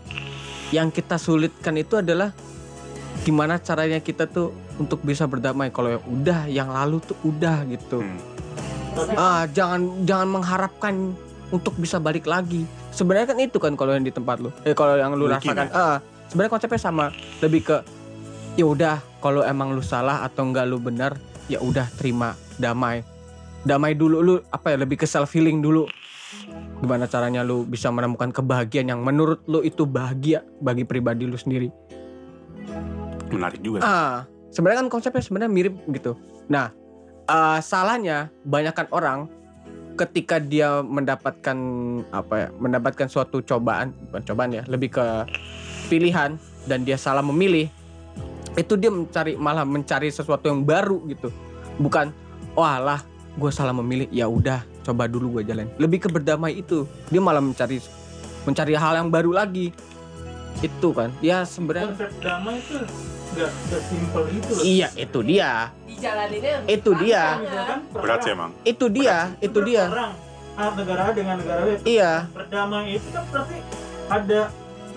yang 0.69 0.93
kita 0.93 1.17
sulitkan 1.17 1.73
itu 1.78 1.97
adalah 1.97 2.38
gimana 3.25 3.58
caranya 3.58 3.97
kita 3.97 4.30
tuh 4.30 4.54
untuk 4.78 5.01
bisa 5.01 5.25
berdamai. 5.25 5.73
Kalau 5.73 5.89
yang 5.97 6.06
udah 6.06 6.39
yang 6.45 6.69
lalu 6.69 7.01
tuh 7.01 7.17
udah 7.25 7.65
gitu. 7.65 8.06
Hmm. 8.06 8.35
Ah, 9.15 9.43
jangan 9.51 10.08
jangan 10.08 10.27
mengharapkan 10.39 11.12
untuk 11.51 11.75
bisa 11.75 11.99
balik 11.99 12.25
lagi. 12.25 12.63
Sebenarnya 12.95 13.36
kan 13.36 13.38
itu 13.43 13.58
kan 13.60 13.75
kalau 13.75 13.91
yang 13.91 14.08
di 14.08 14.13
tempat 14.13 14.39
lu. 14.39 14.49
Eh 14.63 14.71
kalau 14.71 14.95
yang 14.95 15.13
lu 15.13 15.27
Mungkin 15.27 15.51
rasakan. 15.51 15.67
Ah, 15.75 15.97
sebenarnya 16.31 16.51
konsepnya 16.55 16.79
sama. 16.79 17.12
Lebih 17.43 17.62
ke 17.67 17.77
ya 18.55 18.65
udah 18.65 19.03
kalau 19.19 19.43
emang 19.43 19.75
lu 19.75 19.84
salah 19.84 20.23
atau 20.23 20.47
enggak 20.47 20.65
lu 20.67 20.79
benar, 20.79 21.19
ya 21.51 21.60
udah 21.60 21.91
terima, 21.99 22.39
damai. 22.55 23.03
Damai 23.67 23.97
dulu 23.97 24.21
lu 24.23 24.36
apa 24.53 24.71
ya 24.73 24.77
lebih 24.79 25.03
ke 25.03 25.08
self 25.10 25.36
healing 25.36 25.60
dulu. 25.60 25.89
Gimana 26.79 27.08
caranya 27.08 27.41
lu 27.43 27.67
bisa 27.67 27.91
menemukan 27.91 28.31
kebahagiaan 28.31 28.91
yang 28.91 29.01
menurut 29.03 29.43
lu 29.47 29.60
itu 29.65 29.84
bahagia 29.84 30.43
bagi 30.63 30.88
pribadi 30.88 31.27
lu 31.27 31.36
sendiri. 31.36 31.69
menarik 33.25 33.60
juga. 33.60 33.84
Ah, 33.84 34.23
sebenarnya 34.53 34.86
kan 34.86 34.88
konsepnya 34.88 35.19
sebenarnya 35.19 35.51
mirip 35.51 35.75
gitu. 35.91 36.15
Nah, 36.47 36.71
eh, 37.26 37.60
salahnya 37.62 38.30
banyakkan 38.46 38.88
orang 38.94 39.30
ketika 39.96 40.44
dia 40.44 40.84
mendapatkan 40.84 41.58
apa 42.12 42.36
ya, 42.36 42.48
mendapatkan 42.60 43.08
suatu 43.08 43.40
cobaan, 43.40 43.96
bukan 44.12 44.22
cobaan 44.28 44.52
ya, 44.52 44.64
lebih 44.68 44.92
ke 44.92 45.06
pilihan 45.88 46.36
dan 46.68 46.84
dia 46.84 47.00
salah 47.00 47.24
memilih, 47.24 47.72
itu 48.60 48.76
dia 48.76 48.92
mencari 48.92 49.40
malah 49.40 49.64
mencari 49.64 50.12
sesuatu 50.12 50.52
yang 50.52 50.68
baru 50.68 51.00
gitu. 51.08 51.32
Bukan, 51.80 52.12
wah 52.60 52.80
lah, 52.80 53.00
gue 53.40 53.52
salah 53.56 53.72
memilih, 53.72 54.12
ya 54.12 54.28
udah, 54.28 54.68
coba 54.84 55.08
dulu 55.08 55.40
gue 55.40 55.44
jalan. 55.48 55.72
Lebih 55.80 56.08
ke 56.08 56.10
berdamai 56.12 56.60
itu, 56.60 56.84
dia 57.08 57.24
malah 57.24 57.40
mencari 57.40 57.80
mencari 58.44 58.76
hal 58.76 59.00
yang 59.00 59.10
baru 59.10 59.32
lagi. 59.32 59.72
Itu 60.60 60.92
kan, 60.92 61.12
ya 61.24 61.48
sebenarnya 61.48 61.96
Konsep 61.96 62.12
damai 62.20 62.60
nggak 63.36 63.52
sesimpel 63.67 64.24
itu 64.32 64.52
loh. 64.56 64.63
Iya, 64.63 64.88
itu 64.95 65.19
dia. 65.21 65.52
dijalaninnya 65.86 66.56
Itu 66.71 66.91
dia. 66.95 67.24
Misalkan 67.39 67.80
berat 67.91 68.19
sih 68.24 68.32
emang 68.32 68.52
Itu 68.63 68.86
dia, 68.88 69.17
itu 69.43 69.60
dia. 69.63 69.84
Perang 69.91 70.13
ah, 70.56 70.71
negara 70.71 71.02
A 71.08 71.12
dengan 71.12 71.36
negara 71.39 71.62
B. 71.67 71.69
Iya, 71.84 72.12
Berdamai 72.32 72.95
itu 72.95 73.08
kan 73.12 73.24
berarti 73.28 73.58
ada 74.06 74.41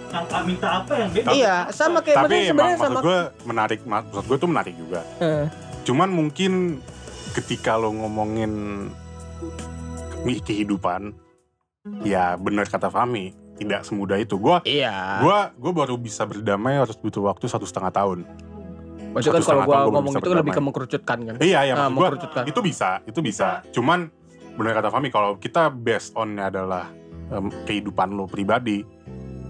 yang 0.09 0.45
minta 0.49 0.69
apa 0.81 0.93
yang 0.97 1.09
B 1.13 1.17
iya, 1.37 1.69
sama 1.69 2.01
kayak 2.01 2.17
tapi 2.25 2.49
emang 2.49 2.49
sebenarnya 2.49 2.77
maksud 2.81 2.89
sama. 2.89 3.01
gue 3.05 3.19
menarik 3.45 3.81
maksud 3.85 4.25
gue 4.25 4.37
tuh 4.41 4.49
menarik 4.49 4.75
juga 4.81 5.01
Eh, 5.21 5.45
cuman 5.85 6.09
mungkin 6.09 6.53
ketika 7.37 7.77
lo 7.77 7.93
ngomongin 7.93 8.53
kehidupan 10.25 11.13
ya 12.05 12.37
benar 12.41 12.69
kata 12.69 12.89
Fami 12.89 13.37
tidak 13.59 13.83
semudah 13.83 14.17
itu 14.17 14.35
gue 14.35 14.57
iya. 14.65 15.19
gua 15.19 15.51
gue 15.53 15.73
baru 15.73 15.95
bisa 15.95 16.23
berdamai 16.23 16.79
harus 16.79 16.95
butuh 16.95 17.21
waktu 17.25 17.45
satu 17.45 17.63
setengah 17.63 17.91
tahun 17.91 18.23
Maksudnya 19.09 19.41
kan 19.41 19.45
kalau 19.45 19.63
gua 19.65 19.77
gua 19.81 19.93
ngomong 19.97 20.13
bisa 20.13 20.21
itu 20.21 20.29
lebih 20.29 20.37
ke 20.37 20.45
berdamai. 20.45 20.65
mengkerucutkan 20.65 21.19
kan. 21.19 21.35
iya 21.41 21.59
ya 21.65 21.75
Ah, 21.75 21.77
maksud 21.83 21.91
gue 21.91 21.99
mengkerucutkan. 21.99 22.43
itu 22.47 22.61
bisa 22.61 22.89
itu 23.03 23.21
bisa 23.21 23.49
cuman 23.69 23.99
benar 24.55 24.73
kata 24.75 24.89
Fami 24.89 25.09
kalau 25.09 25.37
kita 25.37 25.69
based 25.69 26.15
onnya 26.15 26.49
adalah 26.49 26.87
em, 27.29 27.47
kehidupan 27.65 28.11
lo 28.11 28.27
pribadi 28.27 28.85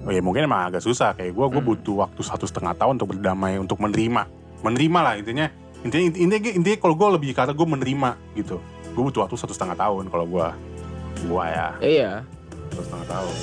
oh 0.00 0.10
ya 0.10 0.20
mungkin 0.20 0.46
emang 0.46 0.68
agak 0.68 0.80
susah 0.80 1.12
kayak 1.12 1.32
gue 1.32 1.46
gue 1.48 1.58
Hmm. 1.58 1.70
butuh 1.70 1.94
waktu 1.98 2.20
satu 2.22 2.44
setengah 2.44 2.72
tahun 2.74 2.96
untuk 2.96 3.12
berdamai 3.12 3.56
untuk 3.56 3.76
menerima 3.76 4.24
menerima 4.60 4.98
lah 4.98 5.14
intinya 5.16 5.46
intinya 5.80 6.06
intinya, 6.12 6.50
intinya 6.54 6.78
kalau 6.78 6.94
gue 6.94 7.08
lebih 7.14 7.30
kata 7.32 7.50
gue 7.50 7.66
menerima 7.68 8.10
gitu 8.34 8.56
gue 8.88 9.02
butuh 9.04 9.20
waktu 9.22 9.36
satu 9.36 9.50
setengah 9.50 9.76
tahun 9.76 10.06
kalau 10.06 10.24
gue 10.24 10.46
gue 11.20 11.44
ya 11.44 11.68
Iya. 11.78 12.12
satu 12.70 12.82
setengah 12.84 13.06
tahun 13.10 13.34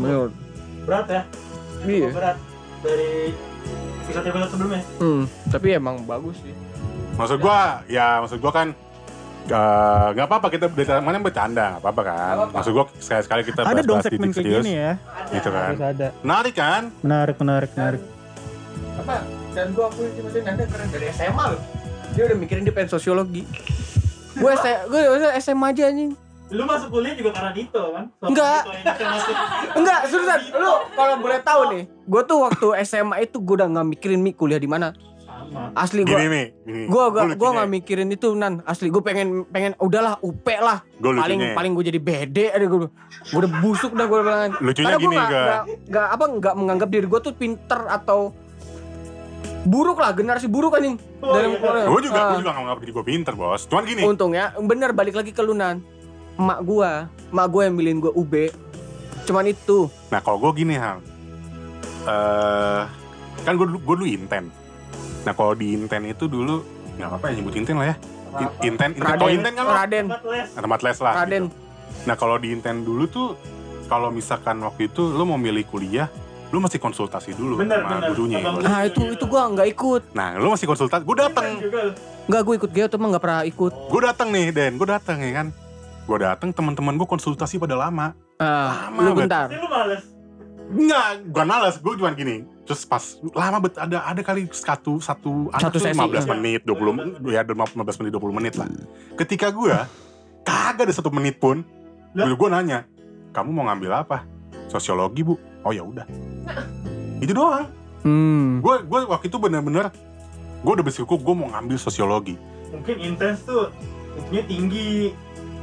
Menurut. 0.00 0.32
berat 0.80 1.06
ya. 1.06 1.22
Iya. 1.80 2.08
Berat 2.10 2.36
dari 2.80 3.10
episode-episode 4.02 4.50
sebelumnya. 4.50 4.82
Hmm, 4.96 5.24
tapi 5.46 5.68
emang 5.72 6.02
bagus 6.02 6.36
sih. 6.38 6.54
maksud 7.12 7.36
gue 7.36 7.60
ya 7.86 8.18
maksud 8.18 8.38
gue 8.38 8.50
kan 8.50 8.68
Eh, 9.42 10.06
nggak 10.12 10.26
apa-apa 10.26 10.46
kita 10.48 10.68
dari 10.68 10.86
mana 11.00 11.16
bercanda 11.18 11.74
nggak 11.74 11.82
apa-apa 11.82 12.02
kan 12.04 12.14
Nggak 12.14 12.36
apa-apa. 12.38 12.54
maksud 12.54 12.70
gue 12.70 12.84
sekali-sekali 12.98 13.42
kita 13.42 13.60
Ada 13.62 13.82
dong 13.82 13.98
segmen 13.98 14.20
kayak 14.22 14.36
serius 14.36 14.62
gini 14.62 14.72
ya. 14.78 14.92
gitu 15.28 15.48
kan 15.48 15.64
Harus 15.66 15.82
ada. 15.82 16.08
menarik 16.20 16.54
kan 16.54 16.82
Menarik, 17.00 17.36
menarik, 17.36 17.70
menarik. 17.72 18.02
apa 18.94 19.16
dan 19.50 19.66
gua 19.72 19.86
sih 19.90 20.22
maksudnya 20.22 20.44
Nanda 20.46 20.64
keren 20.66 20.88
dari 20.88 21.06
SMA 21.10 21.44
loh 21.48 21.60
Dia 22.10 22.22
udah 22.22 22.36
mikirin 22.36 22.62
dia 22.62 22.70
pengen 22.70 22.90
sosiologi. 22.90 23.42
gue 24.32 24.52
gue 24.86 25.00
SMA 25.40 25.66
aja 25.68 25.82
anjing. 25.84 26.12
Lu 26.50 26.62
masuk 26.64 26.88
kuliah 26.90 27.14
juga 27.14 27.30
karena 27.30 27.50
Dito 27.50 27.82
kan? 27.90 28.04
Enggak. 28.20 28.62
Enggak, 29.72 30.00
seriusan. 30.06 30.38
Lu 30.52 30.70
kalau 30.90 31.14
boleh 31.16 31.38
tahu 31.40 31.62
nih, 31.70 31.82
gue 31.86 32.22
tuh 32.26 32.38
waktu 32.42 32.66
SMA 32.82 33.16
itu 33.22 33.38
gue 33.38 33.54
udah 33.54 33.68
nggak 33.70 33.86
mikirin 33.88 34.18
mi 34.18 34.32
kuliah 34.32 34.58
di 34.58 34.66
mana. 34.66 34.90
Asli 35.72 36.02
gue. 36.02 36.14
Gue 36.86 37.02
gak, 37.08 37.26
lucunya- 37.26 37.34
gua 37.34 37.50
gak 37.56 37.70
mikirin 37.72 38.08
itu 38.08 38.34
nan. 38.34 38.62
Asli 38.62 38.86
gue 38.86 39.00
pengen 39.00 39.42
pengen 39.46 39.74
udahlah 39.78 40.18
UP 40.20 40.46
lah. 40.52 40.82
Gua 40.96 41.10
lucunya. 41.12 41.22
paling 41.22 41.40
paling 41.54 41.72
gue 41.74 41.84
jadi 41.86 42.00
bede 42.00 42.46
ada 42.50 42.64
gue 42.64 42.86
gue 42.86 42.90
udah 43.34 43.50
busuk 43.58 43.92
dah 43.92 44.06
gue 44.06 44.20
bilang. 44.20 44.52
Lucunya 44.60 44.86
karena 44.86 44.96
gue 44.96 45.04
gini 45.06 45.16
gak, 45.16 45.60
gak 45.88 46.08
apa 46.12 46.24
nggak 46.36 46.54
menganggap 46.54 46.88
diri 46.88 47.06
gue 47.08 47.20
tuh 47.20 47.32
pinter 47.32 47.80
atau 47.84 48.30
buruk 49.62 49.98
lah. 49.98 50.10
Generasi 50.12 50.46
buruk 50.46 50.70
anjing. 50.72 50.98
Oh, 51.18 51.34
iya. 51.34 51.86
gue 51.88 52.00
juga 52.00 52.18
Ah. 52.20 52.28
gue 52.30 52.38
juga 52.38 52.50
nggak 52.50 52.54
nganggap 52.60 52.78
diri 52.78 52.92
gue 52.92 53.04
pinter 53.06 53.34
bos. 53.34 53.62
Cuman 53.66 53.82
gini. 53.84 54.02
Untung 54.02 54.32
ya 54.32 54.54
bener 54.56 54.90
balik 54.92 55.14
lagi 55.14 55.30
ke 55.30 55.42
lunan 55.42 55.82
emak 56.40 56.60
gue 56.64 56.90
emak 57.30 57.46
gue 57.46 57.62
yang 57.62 57.74
milihin 57.76 57.98
gue 58.00 58.12
UB 58.12 58.34
cuman 59.28 59.44
itu. 59.46 59.86
Nah 60.08 60.18
kalau 60.18 60.40
gue 60.40 60.64
gini 60.64 60.74
hal. 60.74 60.98
Eh 62.08 62.82
kan 63.44 63.52
gue 63.54 63.66
dulu 63.68 63.78
gue 63.78 63.94
dulu 64.00 64.08
inten. 64.08 64.48
Nah 65.22 65.32
kalau 65.36 65.52
di 65.52 65.76
inten 65.76 66.08
itu 66.08 66.24
dulu 66.24 66.64
nggak 66.96 67.08
apa-apa 67.12 67.26
ya 67.28 67.34
nyebut 67.38 67.54
inten 67.54 67.76
lah 67.76 67.92
ya. 67.92 67.96
In- 68.40 68.54
inten 68.72 68.90
inten. 68.96 69.04
Oh 69.04 69.28
Raden 69.28 69.36
inten 69.36 69.52
kan 69.52 69.66
Raden. 69.68 70.06
Tempat 70.56 70.80
les. 70.80 70.98
lah 70.98 71.14
Raden. 71.22 71.44
gitu. 71.46 71.58
nah 72.00 72.16
kalau 72.16 72.40
di 72.40 72.54
inten 72.54 72.80
dulu 72.80 73.04
tuh 73.04 73.36
kalau 73.84 74.08
misalkan 74.08 74.56
waktu 74.64 74.88
itu 74.88 75.02
lo 75.12 75.26
mau 75.26 75.36
milih 75.36 75.66
kuliah 75.66 76.06
lo 76.50 76.58
mesti 76.58 76.78
konsultasi 76.78 77.34
dulu 77.34 77.58
Bener, 77.62 77.82
sama 77.82 77.98
bener. 78.00 78.08
gurunya. 78.10 78.38
Bos. 78.42 78.62
nah 78.62 78.82
itu 78.82 79.02
itu 79.06 79.22
gue 79.22 79.38
nggak 79.38 79.68
ikut. 79.70 80.02
Nah 80.16 80.34
lo 80.34 80.50
masih 80.50 80.66
konsultasi 80.66 81.02
gue 81.04 81.16
dateng. 81.18 81.46
Lu. 81.60 81.92
nggak 82.26 82.42
gue 82.42 82.54
ikut. 82.56 82.70
Geot 82.72 82.90
emang 82.96 83.14
nggak 83.14 83.22
pernah 83.22 83.42
ikut. 83.44 83.72
Gue 83.86 84.00
dateng 84.02 84.28
nih 84.32 84.50
Den. 84.50 84.72
Gue 84.74 84.88
dateng 84.88 85.20
ya 85.20 85.30
kan 85.36 85.46
gue 86.10 86.18
dateng 86.26 86.50
teman-teman 86.50 86.98
gue 86.98 87.06
konsultasi 87.06 87.62
pada 87.62 87.78
lama 87.78 88.18
ah 88.42 88.90
Lama 88.90 88.98
lu 89.06 89.10
bentar 89.14 89.46
lu 89.46 89.70
males. 89.70 90.02
Enggak, 90.70 91.26
bukan 91.34 91.46
malas, 91.50 91.74
gue 91.82 91.92
cuma 91.98 92.14
gini. 92.14 92.46
Terus 92.62 92.86
pas 92.86 93.02
lama 93.34 93.58
bet 93.58 93.74
ada 93.74 94.06
ada 94.06 94.22
kali 94.22 94.46
satu 94.54 95.02
satu 95.02 95.50
anak 95.50 95.66
Satu 95.66 95.82
sesi, 95.82 95.98
15 95.98 95.98
iya. 95.98 96.30
menit, 96.30 96.60
20 96.62 96.94
menit, 96.94 97.14
ya 97.26 97.42
15 97.42 97.74
menit 97.98 98.10
20 98.14 98.38
menit 98.38 98.54
lah. 98.54 98.70
Ketika 99.18 99.50
gue 99.50 99.74
kagak 100.46 100.86
ada 100.86 100.94
satu 100.94 101.10
menit 101.10 101.42
pun, 101.42 101.66
Lah? 102.14 102.22
gue 102.30 102.48
nanya, 102.54 102.86
"Kamu 103.34 103.50
mau 103.50 103.66
ngambil 103.66 104.06
apa?" 104.06 104.22
Sosiologi, 104.70 105.26
Bu. 105.26 105.34
Oh 105.66 105.74
ya 105.74 105.82
udah. 105.82 106.06
Itu 107.18 107.34
doang. 107.34 107.66
hmm 108.06 108.62
Gue 108.62 108.86
gue 108.86 109.00
waktu 109.10 109.26
itu 109.26 109.36
bener-bener 109.42 109.90
gue 110.62 110.72
udah 110.72 110.86
bersyukur 110.86 111.18
gue 111.18 111.34
mau 111.34 111.50
ngambil 111.50 111.82
sosiologi. 111.82 112.38
Mungkin 112.70 112.96
intens 113.02 113.42
tuh 113.42 113.74
intinya 114.22 114.42
tinggi. 114.46 115.10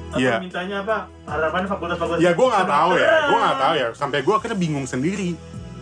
Atau 0.08 0.24
Iya. 0.24 0.39
mintanya 0.39 0.76
apa? 0.84 0.98
Harapan 1.28 1.63
fakultas-fakultas. 1.67 2.24
Ya 2.24 2.32
gue 2.32 2.48
nggak 2.48 2.67
tahu 2.67 2.91
ya, 2.96 3.10
gue 3.28 3.38
nggak 3.38 3.58
tahu 3.60 3.74
ya. 3.76 3.88
Sampai 3.91 4.20
gue 4.24 4.34
akhirnya 4.34 4.58
bingung 4.58 4.88
sendiri. 4.88 5.36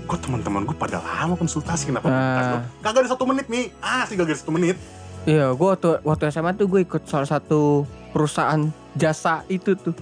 Kok 0.06 0.20
teman-teman 0.22 0.66
gue 0.66 0.78
pada 0.78 1.02
lama 1.02 1.34
konsultasi 1.34 1.90
kenapa? 1.90 2.06
Ah. 2.10 2.62
Kagak 2.82 3.06
ada 3.06 3.10
satu 3.10 3.26
menit 3.26 3.50
nih, 3.50 3.74
asli 3.82 4.14
kagak 4.14 4.38
ada 4.38 4.42
satu 4.42 4.54
menit. 4.54 4.78
Iya, 5.26 5.54
gue 5.54 5.68
waktu, 5.68 6.02
waktu 6.06 6.30
SMA 6.30 6.54
tuh 6.54 6.70
gue 6.70 6.86
ikut 6.86 7.02
salah 7.06 7.26
satu 7.26 7.86
perusahaan 8.14 8.62
jasa 8.94 9.42
itu 9.50 9.74
tuh 9.74 9.98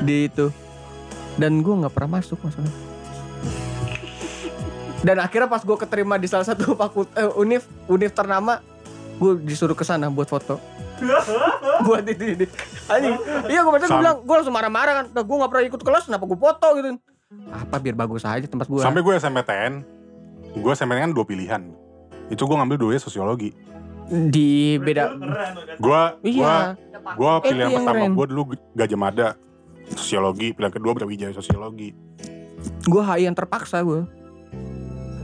di 0.00 0.32
itu, 0.32 0.48
dan 1.36 1.60
gue 1.60 1.74
nggak 1.76 1.92
pernah 1.92 2.18
masuk 2.18 2.40
masalah. 2.40 2.72
Dan 5.04 5.20
akhirnya 5.20 5.52
pas 5.52 5.60
gue 5.60 5.76
keterima 5.76 6.16
di 6.16 6.24
salah 6.24 6.48
satu 6.48 6.72
fakultas 6.80 7.12
eh, 7.14 7.28
univ 7.36 7.60
univ 7.84 8.10
ternama, 8.16 8.64
gue 9.20 9.36
disuruh 9.44 9.76
ke 9.76 9.84
sana 9.84 10.08
buat 10.08 10.26
foto. 10.26 10.56
Buat 11.82 12.04
itu 12.04 12.24
ini. 12.24 12.46
Anjing. 12.86 13.14
Iya 13.46 13.60
gue 13.60 13.72
Sam- 13.84 14.00
bilang, 14.00 14.16
gue 14.20 14.34
langsung 14.34 14.54
marah-marah 14.54 14.92
kan. 14.94 15.04
Nah, 15.10 15.22
gue 15.22 15.36
nggak 15.36 15.50
pernah 15.50 15.64
ikut 15.66 15.82
kelas, 15.82 16.02
kenapa 16.04 16.24
gue 16.24 16.38
foto 16.38 16.66
gitu? 16.74 16.88
Apa 17.50 17.76
biar 17.78 17.96
bagus 17.96 18.22
aja 18.22 18.44
tempat 18.44 18.66
gue. 18.66 18.78
Sampai 18.78 19.00
gue 19.00 19.12
SMPTN, 19.12 19.72
gue 20.54 20.72
SMPTN 20.72 21.02
kan 21.02 21.12
dua 21.12 21.24
pilihan. 21.24 21.62
Itu 22.28 22.44
gue 22.44 22.56
ngambil 22.56 22.76
dua 22.78 22.90
di 22.92 23.00
sosiologi. 23.00 23.50
Berarti 24.04 24.48
beda. 24.78 25.02
Gue 25.80 26.00
Iya. 26.22 26.76
gue 26.94 27.30
Eh, 27.30 27.40
pilihan 27.42 27.68
yang 27.68 27.84
pertama 27.84 28.04
gue 28.06 28.26
dulu 28.28 28.42
Gajah 28.72 28.98
Mada 28.98 29.28
sosiologi, 29.90 30.52
pilihan 30.52 30.72
kedua 30.72 30.92
Brawijaya 30.92 31.32
sosiologi. 31.32 31.92
Gue 32.84 33.02
HI 33.02 33.28
yang 33.28 33.36
terpaksa 33.36 33.80
gue. 33.80 34.04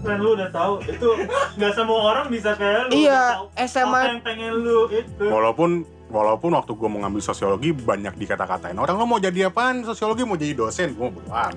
Keren 0.00 0.18
lu 0.20 0.30
udah 0.36 0.48
tahu. 0.48 0.74
Itu 0.84 1.08
nggak 1.56 1.72
semua 1.76 1.98
orang 2.12 2.26
bisa 2.32 2.56
kayak 2.56 2.88
lu. 2.88 2.92
Iya, 2.96 3.20
udah 3.20 3.28
tahu 3.36 3.46
SMA 3.68 4.00
Apa 4.00 4.08
yang 4.08 4.22
pengen 4.24 4.52
lu 4.60 4.80
itu. 4.88 5.24
Walaupun 5.28 5.70
walaupun 6.10 6.50
waktu 6.58 6.72
gue 6.74 6.88
mau 6.90 7.00
ngambil 7.06 7.22
sosiologi 7.22 7.70
banyak 7.70 8.18
dikata-katain 8.18 8.74
orang 8.74 8.98
lo 8.98 9.06
mau 9.06 9.22
jadi 9.22 9.46
apaan 9.46 9.86
sosiologi 9.86 10.26
mau 10.26 10.34
jadi 10.34 10.58
dosen 10.58 10.98
gue 10.98 11.06
bodo 11.06 11.30
amat 11.30 11.54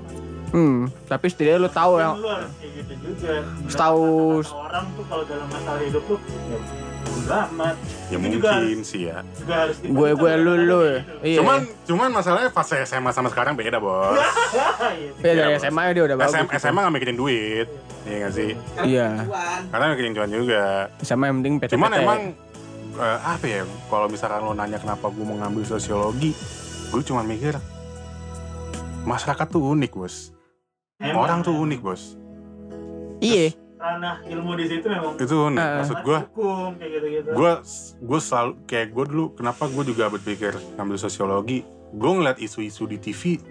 Hmm, 0.53 0.85
tapi 1.03 1.25
setidaknya 1.27 1.59
lu 1.59 1.71
tahu 1.71 1.93
Kan 1.93 1.99
ya. 1.99 2.09
lu 2.13 2.29
harus 2.29 2.51
kayak 2.55 2.71
gitu 2.77 2.93
juga. 3.01 3.33
Kata-kata 3.65 4.53
orang 4.55 4.85
tuh 4.93 5.03
kalau 5.03 5.23
dalam 5.25 5.47
masalah 5.49 5.81
hidup 5.81 6.03
tuh 6.05 6.19
ya 6.43 6.59
amat. 7.45 7.75
ya 8.05 8.15
Itu 8.15 8.27
juga 8.31 8.51
mungkin 8.53 8.79
sih 8.81 9.01
ya 9.05 9.17
Juga 9.33 9.53
harus 9.59 9.75
kita- 9.77 9.91
Gue 9.91 10.09
gue 10.13 10.31
lu 10.37 10.53
lu. 10.61 10.79
ya. 10.83 10.99
Iya. 11.21 11.37
cuman 11.39 11.57
cuman 11.83 12.09
masalahnya 12.11 12.49
fase 12.49 12.75
SMA 12.81 13.09
sama 13.09 13.27
sekarang 13.27 13.53
beda 13.53 13.77
bos 13.77 14.13
Iya, 15.19 15.31
ya 15.31 15.45
Iya, 15.49 15.57
SMA 15.59 15.81
dia 15.91 16.03
udah 16.03 16.15
bagus. 16.15 16.31
SM, 16.31 16.45
gitu. 16.45 16.59
SMA 16.59 16.79
gak 16.81 16.93
mikirin 16.93 17.17
duit 17.17 17.67
Iya 18.03 18.15
gak 18.19 18.33
sih 18.33 18.51
Iya. 18.83 19.07
Cuan. 19.23 19.61
karena 19.67 19.85
mikirin 19.89 20.11
cuan 20.11 20.29
juga 20.29 20.63
SMA 20.99 21.25
yang 21.25 21.37
penting 21.39 21.53
PT. 21.59 21.71
Cuman 21.71 21.89
emang 21.93 22.19
eh, 22.93 23.17
apa 23.19 23.45
ya? 23.45 23.61
Kalau 23.87 24.05
misalkan 24.05 24.41
lo 24.41 24.53
nanya 24.53 24.77
kenapa 24.77 25.07
gue 25.07 25.23
mau 25.23 25.33
ngambil 25.35 25.63
sosiologi, 25.65 26.35
gue 26.87 27.01
cuma 27.01 27.23
mikir 27.23 27.55
masyarakat 29.03 29.47
tuh 29.47 29.63
unik 29.65 29.91
bos. 29.93 30.32
Emang 31.03 31.19
Orang 31.21 31.39
tuh 31.43 31.51
unik 31.53 31.79
bos. 31.79 32.15
Iya. 33.19 33.51
ranah 33.75 34.23
ilmu 34.23 34.55
di 34.55 34.65
situ 34.65 34.87
memang 34.87 35.19
Itu 35.19 35.51
unik. 35.51 35.59
Eh. 35.59 35.75
Maksud 35.83 35.97
gue, 36.01 36.17
hukum 36.31 36.71
kayak 36.79 36.91
gitu-gitu. 36.95 37.29
gue 37.35 37.51
gue 37.99 38.19
selalu 38.21 38.51
kayak 38.63 38.87
gue 38.89 39.05
dulu. 39.11 39.25
Kenapa 39.35 39.67
gue 39.67 39.83
juga 39.83 40.07
berpikir 40.07 40.55
ngambil 40.79 40.95
sosiologi? 40.97 41.67
Gue 41.91 42.11
ngeliat 42.15 42.39
isu-isu 42.39 42.87
di 42.87 42.95
TV, 42.95 43.43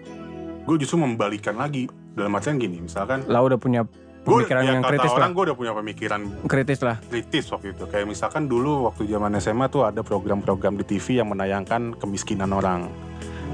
gue 0.65 0.75
justru 0.75 0.97
membalikan 0.97 1.53
lagi. 1.53 1.85
Dalam 2.13 2.33
artian 2.33 2.57
gini, 2.57 2.77
misalkan 2.77 3.25
Lah 3.25 3.41
udah 3.41 3.57
punya 3.57 3.85
gue 3.85 4.25
pemikiran 4.25 4.61
ya 4.61 4.69
yang 4.71 4.81
kata 4.81 4.89
kritis 4.89 5.09
lah. 5.09 5.17
orang 5.17 5.31
gue 5.33 5.43
udah 5.43 5.57
punya 5.57 5.73
pemikiran 5.73 6.21
Kritis 6.45 6.79
lah. 6.81 6.97
kritis 7.03 7.45
waktu 7.49 7.67
itu. 7.69 7.83
Kayak 7.85 8.05
misalkan 8.07 8.43
dulu 8.45 8.85
waktu 8.85 9.05
zaman 9.05 9.37
SMA 9.37 9.65
tuh 9.67 9.85
ada 9.85 10.01
program-program 10.01 10.77
di 10.77 10.85
TV 10.87 11.21
yang 11.21 11.29
menayangkan 11.29 11.93
kemiskinan 11.93 12.49
orang. 12.49 12.89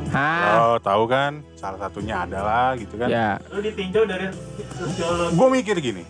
Hah. 0.10 0.74
Oh, 0.74 0.78
tahu 0.82 1.06
kan? 1.06 1.46
Salah 1.54 1.80
satunya 1.88 2.26
adalah 2.26 2.74
gitu 2.78 2.98
kan. 2.98 3.08
Ya. 3.10 3.38
lu 3.54 3.62
ditinjau 3.62 4.04
dari 4.10 4.34
sosiologi 4.74 5.34
Gue 5.38 5.48
mikir 5.54 5.76
gini 5.78 6.04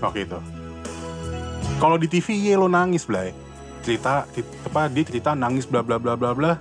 waktu 0.00 0.24
itu. 0.24 0.38
Kalau 1.78 1.96
di 1.98 2.06
TV 2.06 2.38
iya 2.38 2.54
lo 2.56 2.70
nangis, 2.70 3.04
Blay. 3.04 3.34
Cerita 3.82 4.24
apa 4.66 4.86
dia 4.86 5.04
cerita 5.04 5.34
nangis 5.34 5.66
bla 5.66 5.82
bla 5.82 5.98
bla 5.98 6.14
bla 6.14 6.32
bla. 6.32 6.52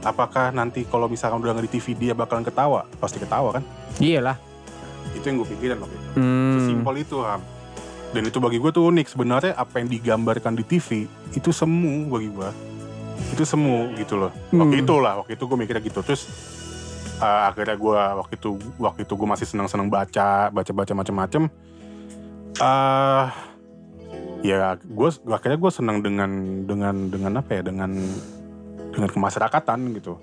Apakah 0.00 0.48
nanti 0.56 0.88
kalau 0.88 1.12
misalkan 1.12 1.44
udah 1.44 1.52
nggak 1.52 1.68
di 1.68 1.72
TV 1.76 1.86
dia 1.92 2.12
bakalan 2.16 2.40
ketawa? 2.40 2.88
Pasti 2.96 3.20
ketawa 3.20 3.60
kan? 3.60 3.64
Iyalah. 4.00 4.40
Itu 5.12 5.24
yang 5.28 5.44
gue 5.44 5.48
pikirin 5.52 5.76
waktu 5.76 5.92
itu. 5.92 6.08
Hmm. 6.16 6.56
Sesimpel 6.56 6.94
itu, 7.04 7.16
Ham. 7.20 7.44
Dan 8.10 8.22
itu 8.26 8.38
bagi 8.40 8.56
gue 8.56 8.70
tuh 8.72 8.88
unik. 8.88 9.06
Sebenarnya 9.12 9.52
apa 9.54 9.78
yang 9.78 9.92
digambarkan 9.92 10.56
di 10.56 10.64
TV 10.64 11.04
itu 11.36 11.50
semu 11.52 12.08
bagi 12.08 12.32
gue. 12.32 12.50
Itu 13.32 13.44
semu 13.44 13.92
gitu 13.96 14.16
loh. 14.16 14.32
Waktu 14.50 14.76
Hmm. 14.80 14.84
itu 14.84 14.94
lah, 14.98 15.12
waktu 15.20 15.32
itu 15.36 15.44
gue 15.44 15.58
mikirnya 15.60 15.82
gitu. 15.84 16.00
Terus 16.00 16.26
uh, 17.20 17.48
akhirnya 17.52 17.76
gue 17.76 18.00
waktu 18.20 18.34
itu 18.36 18.50
waktu 18.80 19.00
itu 19.04 19.12
gue 19.16 19.28
masih 19.28 19.46
senang-senang 19.46 19.88
baca, 19.88 20.48
baca-baca 20.50 20.92
macam-macam. 20.96 21.42
eh 22.60 23.26
ya 24.44 24.76
gue 24.76 25.08
akhirnya 25.32 25.58
gue 25.60 25.72
senang 25.72 26.04
dengan 26.04 26.30
dengan 26.68 27.08
dengan 27.08 27.32
apa 27.40 27.56
ya 27.56 27.62
dengan 27.64 27.92
dengan 28.92 29.08
kemasyarakatan 29.08 29.96
gitu. 29.96 30.20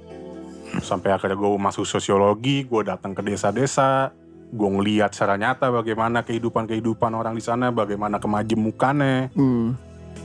Sampai 0.83 1.15
akhirnya 1.15 1.39
gue 1.39 1.49
masuk 1.57 1.88
sosiologi, 1.88 2.67
gue 2.67 2.81
datang 2.83 3.15
ke 3.15 3.23
desa-desa, 3.23 4.12
gue 4.51 4.69
ngeliat 4.69 5.15
secara 5.15 5.39
nyata 5.39 5.71
bagaimana 5.71 6.21
kehidupan-kehidupan 6.27 7.15
orang 7.15 7.33
di 7.33 7.41
sana, 7.41 7.71
bagaimana 7.71 8.19
kemajemukannya. 8.19 9.31
Hmm. 9.33 9.73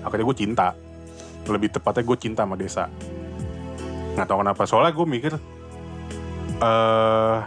Akhirnya 0.02 0.26
gue 0.26 0.37
cinta. 0.37 0.68
Lebih 1.44 1.68
tepatnya 1.70 2.02
gue 2.02 2.16
cinta 2.16 2.42
sama 2.42 2.55
desa. 2.55 2.87
Nggak 4.12 4.26
tahu 4.26 4.38
kenapa, 4.40 4.62
soalnya 4.64 4.92
gue 4.92 5.07
mikir 5.09 5.33
eh 6.55 7.38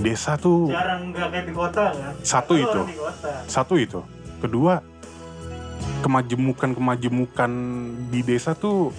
desa 0.00 0.36
tuh 0.36 0.68
jarang 0.68 1.10
nggak 1.10 1.28
kayak 1.28 1.44
di 1.44 1.54
kota 1.54 1.84
kan 1.90 2.14
satu 2.20 2.52
itu, 2.54 2.80
kota 2.94 3.30
satu 3.46 3.74
itu. 3.76 4.00
Kedua, 4.38 4.80
kemajemukan-kemajemukan 6.00 7.50
di 8.08 8.20
desa 8.20 8.52
tuh 8.52 8.92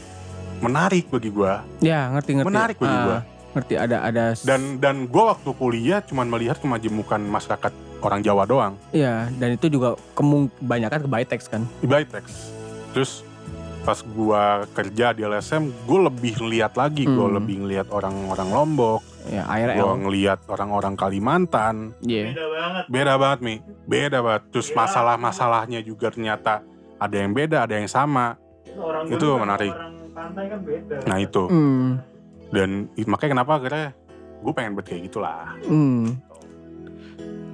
menarik 0.59 1.09
bagi 1.09 1.29
gue 1.29 1.53
Ya 1.81 2.09
ngerti 2.09 2.37
ngerti. 2.37 2.49
Menarik 2.49 2.77
bagi 2.77 2.93
Ah, 2.93 3.03
gua. 3.03 3.19
Ngerti 3.51 3.73
ada 3.75 3.97
ada. 4.01 4.25
dan 4.41 4.79
dan 4.79 4.95
gue 5.05 5.23
waktu 5.25 5.49
kuliah 5.51 5.99
cuman 5.99 6.23
melihat 6.25 6.55
kemajemukan 6.57 7.19
masyarakat 7.19 7.73
orang 7.99 8.21
Jawa 8.21 8.47
doang 8.47 8.73
ya 8.89 9.27
dan 9.35 9.53
itu 9.53 9.67
juga 9.67 9.93
kemung 10.13 10.47
kebanyakan 10.55 10.99
ke 11.03 11.09
Bytex 11.09 11.41
kan. 11.45 11.67
di 11.77 11.85
Bytex 11.85 12.23
terus 12.91 13.27
pas 13.81 13.97
gua 14.05 14.43
kerja 14.69 15.09
di 15.09 15.21
LSM 15.21 15.63
gue 15.83 15.99
lebih 16.03 16.37
lihat 16.43 16.73
lagi 16.75 17.01
gue 17.03 17.17
Hmm. 17.17 17.33
lebih 17.33 17.55
ngelihat 17.61 17.89
orang-orang 17.89 18.49
Lombok 18.49 19.01
Ya 19.23 19.45
gue 19.45 19.69
ARL. 19.69 20.01
ngelihat 20.01 20.39
orang-orang 20.47 20.93
Kalimantan 20.93 21.93
Iya. 21.99 22.29
Beda 22.31 22.45
banget. 22.47 22.83
beda 22.87 23.13
banget 23.17 23.39
mi 23.39 23.55
beda 23.83 24.17
banget 24.19 24.43
terus 24.49 24.67
Beda. 24.67 24.77
masalah-masalahnya 24.79 25.79
juga 25.79 26.09
ternyata 26.09 26.61
ada 26.95 27.15
yang 27.15 27.31
beda 27.31 27.65
ada 27.65 27.75
yang 27.75 27.85
sama 27.87 28.37
Orang 28.71 29.09
Itu 29.09 29.35
menarik. 29.35 29.69
Orang 29.69 29.93
pantai 30.11 30.45
kan 30.47 30.59
beda. 30.61 30.95
nah 31.03 31.17
itu 31.17 31.43
Hmm. 31.43 31.89
dan 32.49 32.69
makanya 33.03 33.31
kenapa 33.35 33.51
akhirnya 33.57 33.87
gue 34.37 34.53
pengen 34.53 34.71
buat 34.73 34.85
kayak 34.85 35.01
gitulah 35.03 35.57
Hmm. 35.63 36.21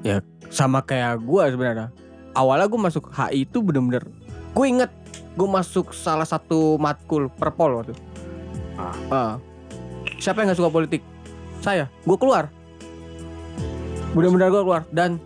Ya 0.02 0.20
sama 0.48 0.80
kayak 0.80 1.20
gua 1.20 1.48
sebenarnya. 1.48 1.92
Awalnya 2.32 2.66
gue 2.66 2.80
masuk 2.82 3.10
HI 3.10 3.44
itu 3.44 3.60
bener-bener 3.60 4.08
gue 4.58 4.66
inget 4.66 4.90
gue 5.38 5.46
masuk 5.46 5.94
salah 5.94 6.26
satu 6.26 6.82
matkul 6.82 7.30
perpol 7.30 7.78
waktu. 7.78 7.94
Ah. 8.74 8.98
Ah. 9.14 9.34
Siapa 10.18 10.42
yang 10.42 10.50
nggak 10.50 10.58
suka 10.58 10.74
politik? 10.74 11.06
Saya. 11.62 11.86
Gue 12.02 12.18
keluar. 12.18 12.50
Bener-bener 14.18 14.50
gue 14.50 14.62
keluar 14.66 14.82
dan 14.90 15.22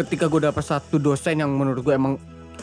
ketika 0.00 0.32
gue 0.32 0.48
dapet 0.48 0.64
satu 0.64 0.96
dosen 0.96 1.44
yang 1.44 1.52
menurut 1.52 1.84
gue 1.84 1.92
emang 1.92 2.16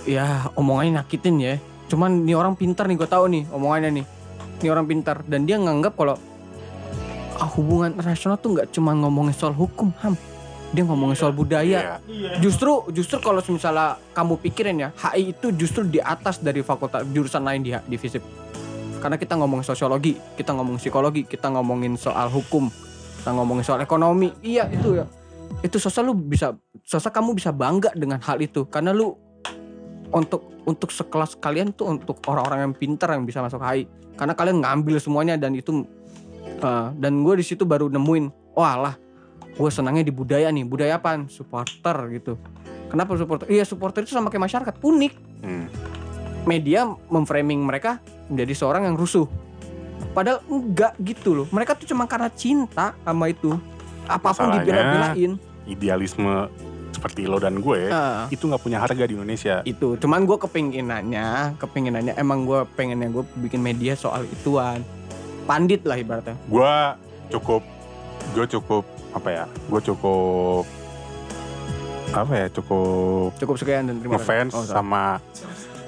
ya 0.09 0.49
omongannya 0.57 1.05
nyakitin 1.05 1.37
ya. 1.37 1.53
Cuman 1.85 2.25
nih 2.25 2.33
orang 2.33 2.57
pintar 2.57 2.89
nih 2.89 2.97
gue 2.97 3.05
tahu 3.05 3.29
nih 3.29 3.45
omongannya 3.53 4.01
nih. 4.01 4.05
Ini 4.65 4.67
orang 4.73 4.89
pintar 4.89 5.21
dan 5.29 5.45
dia 5.45 5.61
nganggap 5.61 5.93
kalau 5.93 6.17
ah, 7.37 7.49
hubungan 7.53 7.93
internasional 7.93 8.41
tuh 8.41 8.57
nggak 8.57 8.73
cuma 8.73 8.97
ngomongin 8.97 9.37
soal 9.37 9.53
hukum 9.53 9.93
ham 10.01 10.17
dia 10.73 10.83
ngomongin 10.83 11.13
soal 11.13 11.31
budaya. 11.31 12.01
Iya. 12.09 12.41
justru 12.41 12.89
justru 12.89 13.21
kalau 13.21 13.39
misalnya 13.45 14.01
kamu 14.17 14.41
pikirin 14.41 14.77
ya 14.81 14.89
HI 14.97 15.37
itu 15.37 15.53
justru 15.53 15.85
di 15.85 16.01
atas 16.01 16.41
dari 16.41 16.65
fakultas 16.65 17.05
jurusan 17.13 17.45
lain 17.45 17.61
di 17.61 17.71
di 17.85 17.95
FISIP. 17.95 18.25
Karena 18.97 19.21
kita 19.21 19.37
ngomongin 19.37 19.63
sosiologi 19.63 20.17
kita 20.33 20.57
ngomongin 20.57 20.81
psikologi 20.81 21.21
kita 21.29 21.53
ngomongin 21.53 21.93
soal 21.93 22.33
hukum 22.33 22.73
kita 23.21 23.29
ngomongin 23.31 23.63
soal 23.63 23.79
ekonomi. 23.85 24.33
Iya 24.41 24.65
itu 24.73 24.97
ya. 24.97 25.05
Itu 25.61 25.77
sosial 25.77 26.09
lu 26.09 26.17
bisa 26.17 26.57
sosial 26.81 27.13
kamu 27.13 27.37
bisa 27.37 27.53
bangga 27.53 27.93
dengan 27.93 28.17
hal 28.25 28.41
itu. 28.41 28.65
Karena 28.65 28.89
lu 28.89 29.13
untuk 30.09 30.53
untuk 30.65 30.89
sekelas 30.89 31.37
kalian 31.37 31.75
tuh 31.75 31.93
untuk 31.93 32.23
orang-orang 32.25 32.69
yang 32.69 32.73
pintar 32.73 33.13
yang 33.13 33.27
bisa 33.27 33.43
masuk 33.43 33.59
HI 33.61 33.85
karena 34.15 34.33
kalian 34.37 34.61
ngambil 34.63 34.97
semuanya 35.01 35.35
dan 35.35 35.57
itu 35.57 35.83
eh, 36.45 36.87
dan 36.95 37.13
gue 37.25 37.33
di 37.35 37.45
situ 37.45 37.65
baru 37.67 37.89
nemuin 37.89 38.55
wah 38.55 38.75
lah 38.77 38.95
gue 39.53 39.69
senangnya 39.69 40.03
di 40.05 40.13
budaya 40.13 40.49
nih 40.49 40.65
budaya 40.65 40.97
apaan? 40.97 41.29
Supporter 41.29 41.95
gitu. 42.13 42.37
Kenapa 42.89 43.17
supporter? 43.17 43.49
Iya 43.49 43.65
supporter 43.65 44.05
itu 44.05 44.13
sama 44.13 44.29
kayak 44.29 44.45
masyarakat 44.49 44.75
unik. 44.81 45.13
Hmm. 45.43 45.67
media 46.43 46.83
memframing 47.07 47.63
mereka 47.63 48.03
menjadi 48.27 48.51
seorang 48.51 48.83
yang 48.83 48.99
rusuh. 48.99 49.23
Padahal 50.11 50.43
enggak 50.51 50.91
gitu 50.99 51.31
loh. 51.31 51.47
Mereka 51.47 51.79
tuh 51.79 51.87
cuma 51.87 52.03
karena 52.03 52.27
cinta 52.35 52.91
sama 52.99 53.31
itu. 53.31 53.55
Apa 54.03 54.35
pun 54.35 54.51
dibela-belain 54.51 55.39
idealisme 55.63 56.51
seperti 56.93 57.25
lo 57.25 57.41
dan 57.41 57.59
gue 57.59 57.89
Ah, 57.89 58.29
itu 58.29 58.45
nggak 58.45 58.61
punya 58.61 58.79
harga 58.79 59.03
di 59.03 59.17
Indonesia. 59.17 59.59
Itu 59.65 59.97
cuman 59.97 60.23
gue 60.23 60.37
kepinginannya 60.39 61.57
kepinginannya 61.57 62.13
emang 62.15 62.45
gue 62.45 62.63
pengennya 62.77 63.09
gue 63.09 63.23
bikin 63.43 63.59
media 63.59 63.97
soal 63.97 64.23
ituan. 64.29 64.85
Pandit 65.43 65.83
lah 65.83 65.99
ibaratnya. 65.99 66.37
Gue 66.47 66.73
cukup 67.33 67.63
gue 68.31 68.45
cukup 68.47 68.83
apa 69.13 69.27
ya 69.29 69.43
gue 69.45 69.81
cukup 69.83 70.65
apa 72.11 72.33
ya 72.35 72.47
cukup 72.51 73.29
cukup 73.37 73.55
sekian 73.55 73.85
dan 73.85 73.97
terima 73.97 74.15
kasih 74.15 74.25
ngefans 74.43 74.51
Oh, 74.51 74.61
sorry. 74.61 74.75
sama 74.75 75.03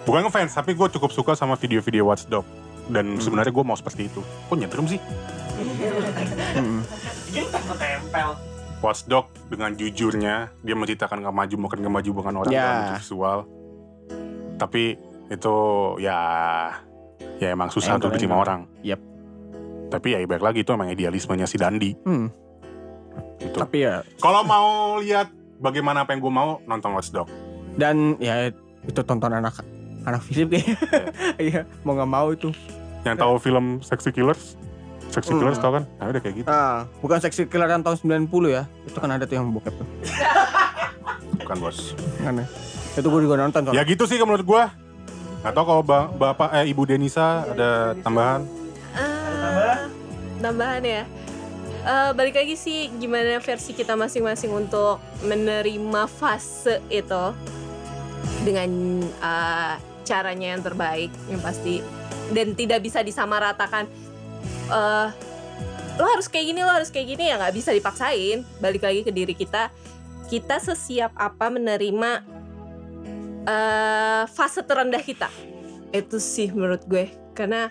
bukan 0.03 0.21
ngefans 0.23 0.51
tapi 0.53 0.71
gue 0.71 0.87
cukup 0.91 1.09
suka 1.09 1.31
sama 1.33 1.53
video-video 1.53 2.01
Watchdog 2.03 2.45
dan 2.87 3.05
Hmm. 3.07 3.19
sebenarnya 3.19 3.49
gue 3.51 3.63
mau 3.63 3.73
seperti 3.73 4.07
itu 4.07 4.21
kok 4.21 4.55
nyetrum 4.55 4.85
sih 4.85 5.01
ketempel. 7.35 8.29
Watchdog 8.77 9.25
dengan 9.47 9.73
jujurnya 9.73 10.35
dia 10.59 10.75
menceritakan 10.75 11.23
gak 11.23 11.33
maju 11.35 11.55
bukan 11.59 11.77
gak 11.79 11.93
maju 11.93 12.09
bukan 12.13 12.33
orang 12.35 12.51
Ya. 12.51 12.61
dalam 12.63 12.93
visual 12.95 13.39
tapi 14.55 14.95
itu 15.25 15.55
ya 15.97 16.19
ya 17.35 17.47
emang 17.49 17.67
susah 17.67 17.97
untuk 17.97 18.13
diterima 18.13 18.37
orang 18.37 18.69
Yep. 18.81 18.99
tapi 19.89 20.13
ya 20.13 20.21
baik 20.21 20.39
lagi 20.39 20.59
itu 20.61 20.71
emang 20.71 20.87
idealismenya 20.87 21.43
si 21.43 21.57
Dandi 21.57 21.91
Hmm. 21.99 22.29
Gitu. 23.35 23.55
tapi 23.55 23.83
ya 23.83 24.01
kalau 24.17 24.41
mau 24.41 24.97
lihat 24.97 25.29
bagaimana 25.57 26.03
apa 26.03 26.15
yang 26.15 26.21
gue 26.21 26.33
mau 26.33 26.59
nonton 26.63 26.91
Watchdog 26.91 27.27
dan 27.75 28.15
ya 28.17 28.49
itu 28.81 29.01
tonton 29.01 29.31
anak 29.31 29.59
anak 30.05 30.21
fisip 30.21 30.49
kayaknya 30.49 30.77
iya 31.51 31.61
mau 31.81 31.93
nggak 31.93 32.09
mau 32.09 32.29
itu. 32.29 32.53
Yang 33.05 33.17
tahu 33.21 33.33
film 33.37 33.65
Sexy 33.81 34.09
Killers? 34.09 34.57
Sexy 35.09 35.33
Hmm. 35.33 35.41
Killers 35.41 35.57
tau 35.57 35.73
kan? 35.73 35.83
Nah 35.97 36.09
udah 36.09 36.21
kayak 36.21 36.35
gitu. 36.41 36.47
Ah 36.47 36.85
bukan 37.01 37.17
seksi 37.21 37.45
killer 37.45 37.69
tahun 37.69 37.97
90 38.25 38.29
ya? 38.49 38.63
Itu 38.85 38.97
kan 38.97 39.09
ada 39.09 39.25
tuh 39.25 39.37
yang 39.37 39.49
bokep 39.49 39.73
tuh. 39.73 39.87
Bukan 41.41 41.57
bos. 41.61 41.93
Kan 42.21 42.41
ya 42.41 42.47
itu 42.95 43.05
gue 43.05 43.21
juga 43.21 43.35
nonton 43.35 43.61
ya 43.61 43.67
soalnya. 43.69 43.83
gitu 43.85 44.03
sih 44.07 44.17
menurut 44.17 44.47
gue 44.47 44.63
tahu 45.45 45.65
kalau 45.67 45.83
ba- 45.85 46.09
bapak 46.09 46.49
eh 46.57 46.73
ibu 46.73 46.87
Denisa 46.87 47.45
ada 47.45 47.93
tambahan. 48.01 48.41
Eh, 48.95 49.77
tambahan 50.41 50.81
ya. 50.81 51.03
Eh, 51.85 52.11
balik 52.17 52.33
lagi 52.33 52.57
sih 52.57 52.89
gimana 52.97 53.37
versi 53.37 53.77
kita 53.77 53.93
masing-masing 53.93 54.49
untuk 54.49 54.97
menerima 55.21 56.09
fase 56.09 56.81
itu 56.89 57.25
dengan 58.41 58.69
eh, 59.05 59.75
caranya 60.01 60.57
yang 60.57 60.65
terbaik 60.65 61.13
yang 61.29 61.41
pasti 61.45 61.85
dan 62.33 62.57
tidak 62.57 62.81
bisa 62.81 63.05
disamaratakan. 63.05 63.85
eh 64.65 65.09
lo 65.95 66.03
harus 66.11 66.27
kayak 66.27 66.51
gini, 66.51 66.59
lo 66.59 66.73
harus 66.73 66.89
kayak 66.91 67.07
gini 67.15 67.29
ya 67.29 67.37
nggak 67.37 67.53
bisa 67.53 67.69
dipaksain. 67.69 68.41
Balik 68.57 68.81
lagi 68.81 69.05
ke 69.05 69.13
diri 69.13 69.31
kita, 69.31 69.69
kita 70.25 70.57
sesiap 70.57 71.13
apa 71.13 71.53
menerima 71.53 72.11
eh 73.45 74.23
fase 74.25 74.65
terendah 74.65 75.05
kita. 75.05 75.29
Itu 75.93 76.17
sih 76.17 76.49
menurut 76.49 76.81
gue 76.89 77.13
karena 77.37 77.69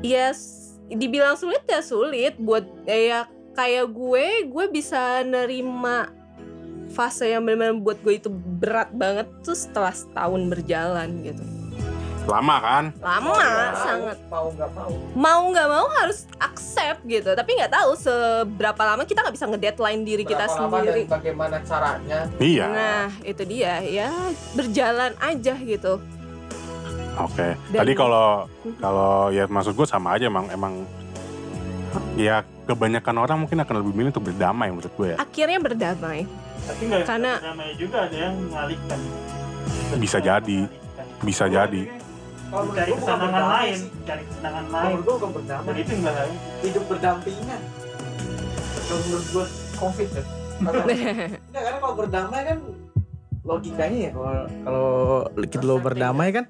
ya 0.00 0.30
s- 0.30 0.57
dibilang 0.88 1.36
sulit 1.36 1.62
ya 1.68 1.80
sulit. 1.84 2.36
Buat 2.36 2.64
ya 2.84 3.28
kayak 3.52 3.86
gue 3.90 4.26
gue 4.48 4.64
bisa 4.70 5.20
nerima 5.24 6.12
fase 6.88 7.28
yang 7.28 7.44
benar-benar 7.44 7.76
buat 7.84 7.98
gue 8.00 8.14
itu 8.16 8.30
berat 8.32 8.88
banget 8.96 9.28
tuh 9.44 9.56
setelah 9.56 9.92
setahun 9.92 10.40
berjalan 10.48 11.08
gitu. 11.22 11.44
Lama 12.28 12.56
kan? 12.60 12.84
Lama 13.00 13.32
sangat. 13.72 14.16
mau 14.28 14.52
nggak 14.52 14.70
mau. 14.76 14.90
Mau 15.16 15.40
nggak 15.48 15.68
mau 15.72 15.86
harus 15.96 16.28
accept 16.36 17.00
gitu. 17.08 17.32
Tapi 17.32 17.56
nggak 17.56 17.72
tahu 17.72 17.96
seberapa 17.96 18.82
lama 18.84 19.08
kita 19.08 19.24
nggak 19.24 19.32
bisa 19.32 19.48
ngedeadline 19.48 20.02
diri 20.04 20.24
kita 20.28 20.44
Berapa 20.44 20.60
lama 20.60 20.76
sendiri. 20.84 21.02
dan 21.08 21.12
bagaimana 21.16 21.56
caranya? 21.64 22.20
Iya. 22.36 22.66
Nah 22.68 23.08
itu 23.24 23.42
dia. 23.48 23.80
Ya 23.80 24.12
berjalan 24.52 25.16
aja 25.24 25.54
gitu 25.56 26.04
Oke. 27.20 27.48
Dan- 27.68 27.80
Tadi 27.80 27.92
kalau 27.92 28.46
kalau 28.78 29.12
ya 29.28 29.44
maksud 29.44 29.72
gue 29.72 29.84
sama 29.84 30.14
aja 30.14 30.26
emang 30.26 30.46
emang 30.48 30.86
ya 32.14 32.40
kebanyakan 32.62 33.16
orang 33.18 33.36
mungkin 33.40 33.58
akan 33.58 33.74
lebih 33.80 33.92
milih 33.92 34.10
untuk 34.10 34.26
berdamai 34.26 34.68
menurut 34.68 34.92
gue 34.92 35.08
ya. 35.08 35.16
akhirnya 35.16 35.58
berdamai 35.58 36.28
Tapi 36.60 36.82
nggak 36.84 37.00
Karena- 37.02 37.38
namanya 37.40 37.74
juga 37.74 37.96
ada 38.02 38.16
yang 38.18 38.34
ngalihkan. 38.46 38.98
Bisa 39.96 40.18
jadi. 40.20 40.60
Bisa 41.20 41.44
jadi. 41.46 41.82
kalau 42.46 42.64
Cari 42.70 42.90
kesenangan 42.90 43.20
berdamai 43.28 43.52
lain, 43.52 43.78
cari 44.02 44.22
kesenangan 44.24 44.64
lain. 44.66 44.84
menurut 44.86 45.02
gue 45.02 45.14
bukan 45.14 45.30
berdamai 45.34 45.66
Dan 45.66 45.76
itu 45.78 45.92
enggak 45.94 46.14
hidup 46.58 46.84
berdampingan 46.86 47.60
kalau 48.80 49.00
menurut 49.02 49.26
gue 49.28 49.44
covid 49.76 50.08
ya 50.08 50.22
Karena- 50.58 50.84
Enggak, 50.88 51.62
karena 51.66 51.78
kalau 51.78 51.94
berdamai 51.94 52.40
kan 52.42 52.58
logikanya 53.44 53.98
ya 53.98 54.10
kalau 54.12 54.32
kalau 54.62 54.88
kita 55.42 55.62
lo 55.62 55.76
berdamai 55.78 56.28
kan 56.30 56.44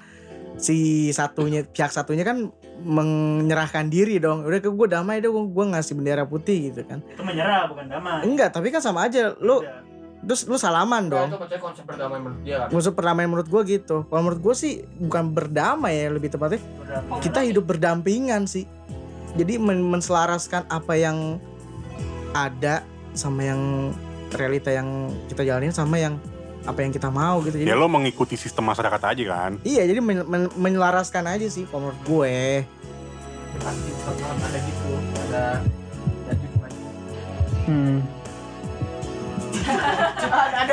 si 0.58 1.08
satunya 1.14 1.62
pihak 1.62 1.94
satunya 1.94 2.26
kan 2.26 2.50
menyerahkan 2.82 3.86
diri 3.88 4.18
dong. 4.18 4.42
Udah 4.44 4.58
ke 4.58 4.68
gue 4.68 4.88
damai 4.90 5.22
dong 5.22 5.54
gue 5.54 5.64
ngasih 5.70 5.94
bendera 5.94 6.26
putih 6.26 6.70
gitu 6.70 6.82
kan. 6.84 6.98
Itu 7.06 7.22
menyerah 7.22 7.70
bukan 7.70 7.86
damai. 7.86 8.26
enggak 8.26 8.52
tapi 8.52 8.74
kan 8.74 8.82
sama 8.82 9.06
aja. 9.06 9.34
Lo 9.38 9.62
Beda. 9.62 9.86
terus 10.26 10.50
lu 10.50 10.58
salaman 10.58 11.06
dong. 11.06 11.30
itu 11.30 11.56
konsep 11.62 11.86
berdamai 11.86 12.18
menurut 12.18 12.42
dia 12.42 12.66
kan? 12.66 12.68
Musuh 12.74 12.92
perdamaian 12.92 13.30
menurut 13.30 13.48
gue 13.48 13.62
gitu. 13.78 13.96
Kalau 14.10 14.22
menurut 14.26 14.40
gue 14.42 14.54
sih 14.58 14.72
bukan 14.98 15.30
berdamai 15.30 15.94
ya 15.94 16.06
lebih 16.10 16.28
tepatnya. 16.34 16.58
Berdamai. 16.58 17.18
kita 17.22 17.40
hidup 17.46 17.64
berdampingan 17.64 18.50
sih. 18.50 18.66
Jadi 19.38 19.62
men- 19.62 19.86
menselaraskan 19.86 20.66
apa 20.66 20.98
yang 20.98 21.38
ada 22.34 22.82
sama 23.14 23.46
yang 23.46 23.92
realita 24.34 24.68
yang 24.68 25.08
kita 25.32 25.40
jalanin 25.46 25.72
sama 25.72 25.96
yang 25.96 26.20
apa 26.68 26.84
yang 26.84 26.92
kita 26.92 27.08
mau 27.08 27.40
gitu 27.40 27.56
jadi 27.56 27.72
Ya 27.72 27.76
lo 27.76 27.88
mengikuti 27.88 28.36
sistem 28.36 28.68
masyarakat 28.68 29.00
aja 29.00 29.24
kan. 29.24 29.52
iya 29.64 29.88
jadi 29.88 29.98
men- 29.98 30.28
men- 30.28 30.52
menyelaraskan 30.52 31.24
aja 31.24 31.48
sih 31.48 31.64
kalau 31.64 31.88
menurut 31.88 32.00
gue 32.04 32.36
pasti 33.58 33.90
ada 34.20 34.58
gitu 34.60 34.88
ada. 35.24 35.46
Hmm. 37.68 38.00
ada 40.56 40.72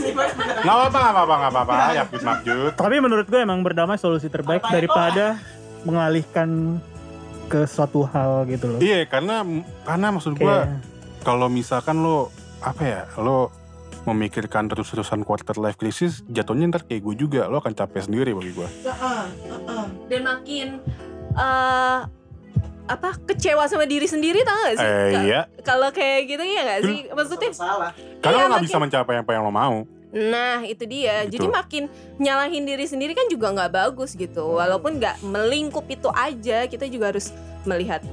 nih 0.00 0.12
Pak. 0.16 0.28
Nggak 0.64 0.74
apa-apa, 0.74 0.98
nggak 0.98 1.12
apa-apa, 1.12 1.34
nggak 1.36 1.52
apa-apa. 1.52 1.74
Ya, 1.92 2.02
Fit 2.08 2.24
Makjud. 2.24 2.72
Tapi 2.72 2.96
menurut 3.00 3.26
gue 3.28 3.40
emang 3.40 3.60
berdamai 3.60 4.00
solusi 4.00 4.32
terbaik 4.32 4.64
daripada 4.64 5.36
mengalihkan 5.84 6.80
ke 7.48 7.68
suatu 7.68 8.08
hal 8.08 8.48
gitu 8.48 8.64
loh. 8.64 8.80
Iya, 8.80 9.04
karena 9.04 9.44
karena 9.84 10.06
maksud 10.08 10.40
Kayak 10.40 10.80
kalau 11.20 11.52
misalkan 11.52 12.00
lo 12.00 12.32
apa 12.64 12.82
ya, 12.82 13.02
lo 13.20 13.52
memikirkan 14.04 14.66
terus-terusan 14.66 15.22
quarter 15.22 15.54
life 15.56 15.76
crisis, 15.76 16.26
jatuhnya 16.26 16.66
ntar 16.68 16.82
kayak 16.82 17.02
gue 17.02 17.14
juga, 17.16 17.46
lo 17.46 17.58
akan 17.58 17.72
capek 17.72 18.02
sendiri 18.02 18.30
bagi 18.32 18.52
gue. 18.52 18.68
dan 20.06 20.20
makin 20.22 20.68
eh 21.32 21.98
apa 22.82 23.14
kecewa 23.24 23.64
sama 23.64 23.86
diri 23.86 24.04
sendiri 24.04 24.42
tau 24.42 24.58
gak 24.60 24.74
sih 24.74 24.84
Eh, 24.84 25.08
Ka- 25.08 25.22
iya, 25.22 25.40
kalau 25.62 25.88
kayak 25.88 26.20
gitu 26.26 26.42
ya 26.42 26.60
gak 26.66 26.80
sih 26.84 26.98
maksudnya 27.08 27.50
salah 27.54 27.92
karena 28.20 28.36
Iya, 28.36 28.42
lo 28.42 28.48
nggak 28.50 28.52
makin- 28.52 28.66
bisa 28.68 28.78
mencapai 28.78 29.14
apa 29.16 29.30
yang 29.32 29.42
lo 29.42 29.50
mau. 29.50 29.76
Nah 30.12 30.60
itu 30.62 30.84
dia. 30.84 31.24
Gitu. 31.24 31.40
Jadi 31.40 31.46
makin 31.48 31.82
nyalahin 32.18 32.62
diri 32.62 32.84
sendiri 32.84 33.12
kan 33.12 33.24
juga 33.26 33.48
nggak 33.48 33.72
bagus 33.72 34.12
gitu. 34.12 34.60
Walaupun 34.60 35.00
nggak 35.00 35.24
melingkup 35.24 35.88
itu 35.88 36.06
aja, 36.06 36.68
kita 36.68 36.84
juga 36.84 37.08
harus 37.08 37.32
melihat 37.64 38.04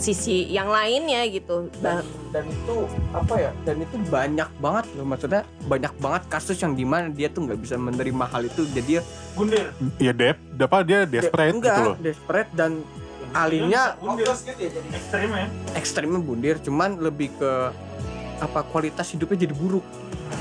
sisi 0.00 0.48
yang 0.48 0.72
lainnya 0.72 1.28
gitu. 1.28 1.68
dan, 1.84 2.00
dan 2.32 2.44
itu 2.48 2.88
apa 3.12 3.34
ya 3.36 3.50
dan 3.68 3.76
itu 3.84 3.96
banyak 4.08 4.48
banget 4.58 4.84
loh 4.96 5.06
maksudnya 5.06 5.42
banyak 5.68 5.92
banget 6.00 6.22
kasus 6.32 6.56
yang 6.58 6.72
di 6.72 6.88
mana 6.88 7.12
dia 7.12 7.28
tuh 7.28 7.44
nggak 7.44 7.60
bisa 7.60 7.76
menerima 7.76 8.24
hal 8.26 8.48
itu 8.48 8.64
jadi 8.72 8.88
dia 8.90 9.02
Gundir. 9.38 9.70
Iya, 10.02 10.12
dep, 10.12 10.36
dapat 10.58 10.80
dia 10.90 11.00
desperate 11.06 11.54
enggak 11.54 11.70
gitu 11.70 11.80
loh. 11.86 11.96
desperate 12.02 12.50
dan 12.56 12.82
alihnya 13.30 13.94
fokus 14.02 14.42
gitu 14.42 14.58
ya 14.58 14.70
jadi 14.74 14.88
Ekstrim 14.90 15.30
ya. 15.30 15.46
ekstrimnya 15.78 16.18
bundir 16.18 16.56
cuman 16.58 16.98
lebih 16.98 17.30
ke 17.38 17.52
apa 18.42 18.60
kualitas 18.72 19.06
hidupnya 19.14 19.46
jadi 19.46 19.54
buruk 19.54 19.84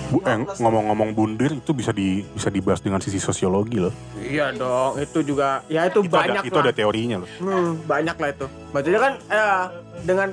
Bu, 0.09 0.21
eh, 0.21 0.37
ngomong-ngomong 0.57 1.13
bundir 1.13 1.51
itu 1.51 1.71
bisa 1.71 1.89
di 1.89 2.25
bisa 2.27 2.49
dibahas 2.49 2.77
dengan 2.77 2.97
sisi 2.97 3.17
sosiologi 3.17 3.77
loh. 3.77 3.93
iya 4.15 4.49
dong 4.49 4.97
itu 4.97 5.21
juga 5.23 5.61
ya 5.65 5.85
itu, 5.85 6.01
Itu 6.01 6.09
banyak 6.09 6.41
ada 6.41 6.45
itu 6.45 6.55
lah. 6.55 6.65
ada 6.65 6.73
teorinya 6.73 7.17
loh. 7.21 7.29
Hmm, 7.39 7.77
banyak 7.83 8.15
lah 8.15 8.29
itu. 8.29 8.45
Maksudnya 8.69 8.99
kan 8.99 9.13
eh, 9.27 9.63
dengan 10.03 10.29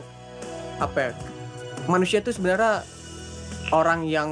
apa 0.77 0.99
ya 0.99 1.11
manusia 1.87 2.21
itu 2.21 2.33
sebenarnya 2.33 2.85
orang 3.71 4.05
yang 4.05 4.31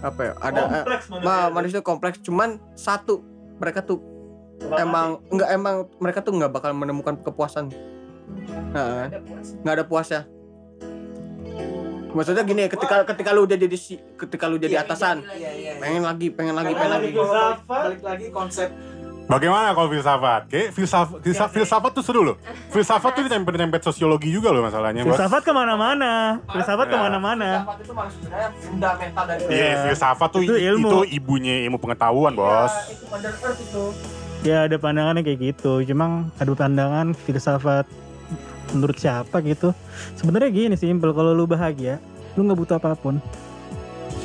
apa 0.00 0.20
ya 0.20 0.32
ada 0.38 0.60
eh, 0.60 0.84
Kompleks 0.84 1.04
ma- 1.20 1.48
manusia 1.48 1.80
kompleks. 1.80 2.18
Cuman 2.20 2.48
satu 2.72 3.20
mereka 3.56 3.80
tuh 3.80 4.00
emang 4.74 5.20
enggak 5.28 5.48
emang 5.50 5.76
mereka 5.96 6.20
tuh 6.20 6.32
nggak 6.32 6.48
bakal 6.50 6.72
menemukan 6.72 7.16
kepuasan. 7.18 7.68
Nah, 8.72 9.08
nggak 9.62 9.74
ada 9.74 9.84
puasnya 9.84 10.24
maksudnya 12.16 12.42
gini 12.42 12.62
ketika 12.66 13.04
ketika 13.04 13.30
lu 13.30 13.44
udah 13.44 13.58
jadi 13.60 13.76
si 13.76 14.00
ketika 14.16 14.48
lu 14.48 14.56
jadi 14.56 14.80
atasan 14.80 15.20
iya 15.36 15.52
iya 15.52 15.72
pengen 15.76 16.02
lagi 16.02 16.32
pengen 16.32 16.54
lagi 16.56 16.72
pengen 16.72 16.92
lagi 16.96 17.08
balik, 17.12 17.58
balik 17.68 18.00
lagi 18.00 18.26
konsep 18.32 18.72
Bagaimana 19.26 19.74
kalau 19.74 19.90
filsafat? 19.90 20.46
Kayak 20.46 20.70
filsafat, 20.70 21.18
filsafat, 21.18 21.50
filsafat 21.50 21.90
tuh 21.98 22.04
seru 22.06 22.22
loh. 22.22 22.38
Filsafat 22.70 23.10
tuh 23.10 23.26
ditempel-tempel 23.26 23.82
sosiologi 23.82 24.30
juga 24.30 24.54
loh 24.54 24.62
masalahnya. 24.62 25.02
Bos. 25.02 25.18
Filsafat 25.18 25.42
ke 25.42 25.50
mana-mana. 25.50 26.38
Filsafat 26.46 26.86
ke 26.86 26.94
mana-mana. 26.94 27.66
itu 27.74 27.90
malah 27.90 28.06
sebenarnya 28.14 28.50
fundamental 28.54 29.24
dari 29.26 29.42
Iya, 29.50 29.66
Iya. 29.66 29.76
filsafat 29.90 30.28
tuh 30.30 30.42
Itu 30.46 30.54
itu, 30.54 30.66
ilmu. 30.70 30.86
itu 30.86 30.98
ibunya 31.18 31.66
ilmu 31.66 31.78
pengetahuan, 31.82 32.38
bos. 32.38 32.70
itu 32.86 33.02
Mother 33.10 33.34
Earth 33.42 33.58
itu 33.58 33.84
Ya 34.46 34.62
ada 34.70 34.76
pandangannya 34.78 35.26
kayak 35.26 35.38
gitu. 35.42 35.82
Cuma 35.82 36.30
ada 36.38 36.52
pandangan 36.54 37.06
filsafat 37.26 37.90
menurut 38.74 38.96
siapa 38.98 39.38
gitu. 39.44 39.70
Sebenarnya 40.18 40.50
gini 40.50 40.74
simpel. 40.74 41.12
Kalau 41.12 41.36
lu 41.36 41.46
bahagia, 41.46 42.02
lu 42.34 42.46
nggak 42.46 42.58
butuh 42.58 42.76
apa 42.78 42.96
pun. 42.96 43.18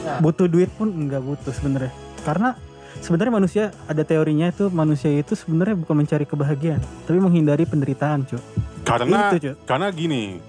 Nah. 0.01 0.17
Butuh 0.17 0.49
duit 0.49 0.69
pun 0.73 0.89
nggak 0.89 1.21
butuh 1.21 1.53
sebenarnya. 1.53 1.93
Karena 2.25 2.57
sebenarnya 3.01 3.33
manusia 3.33 3.63
ada 3.89 4.03
teorinya 4.05 4.49
itu 4.49 4.69
manusia 4.69 5.09
itu 5.13 5.33
sebenarnya 5.33 5.75
bukan 5.79 5.95
mencari 6.05 6.25
kebahagiaan, 6.25 6.81
tapi 7.05 7.17
menghindari 7.17 7.65
penderitaan, 7.65 8.25
cuy. 8.29 8.41
Karena 8.85 9.33
Itu, 9.33 9.37
cuy. 9.41 9.53
karena 9.65 9.87
gini, 9.93 10.41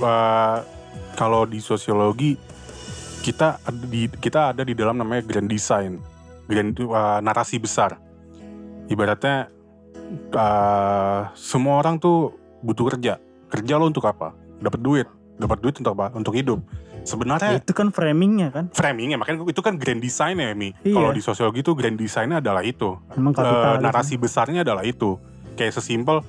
eh, 0.00 0.58
kalau 1.14 1.44
di 1.46 1.58
sosiologi 1.62 2.34
kita 3.20 3.60
ada 3.60 3.84
di 3.84 4.08
kita 4.08 4.40
ada 4.56 4.62
di 4.64 4.72
dalam 4.72 4.96
namanya 4.96 5.22
grand 5.26 5.50
design, 5.50 6.00
grand 6.48 6.74
eh, 6.74 7.18
narasi 7.22 7.60
besar. 7.62 7.98
Ibaratnya 8.90 9.50
eh, 10.34 11.20
semua 11.38 11.78
orang 11.78 11.98
tuh 12.02 12.34
butuh 12.64 12.94
kerja. 12.94 13.18
Kerja 13.50 13.74
lo 13.76 13.86
untuk 13.86 14.06
apa? 14.06 14.32
Dapat 14.58 14.80
duit. 14.80 15.06
Dapat 15.36 15.58
duit 15.58 15.74
untuk 15.76 15.92
apa? 15.92 16.14
Untuk 16.14 16.32
hidup. 16.32 16.62
Sebenarnya 17.00 17.56
Itu 17.56 17.72
kan 17.72 17.88
framingnya 17.88 18.52
kan. 18.52 18.64
framingnya 18.70 19.16
makanya 19.16 19.40
itu 19.48 19.62
kan 19.64 19.80
grand 19.80 19.98
design 19.98 20.36
ya 20.36 20.52
Mi. 20.52 20.76
Iya. 20.84 20.94
Kalau 20.94 21.10
di 21.10 21.22
sosiologi 21.24 21.64
itu 21.64 21.72
grand 21.72 21.96
design-nya 21.96 22.44
adalah 22.44 22.60
itu. 22.60 22.92
Emang 23.16 23.32
Eh, 23.34 23.76
narasi 23.80 24.20
besarnya 24.20 24.60
adalah 24.62 24.84
itu. 24.84 25.16
Kayak 25.56 25.80
sesimpel 25.80 26.20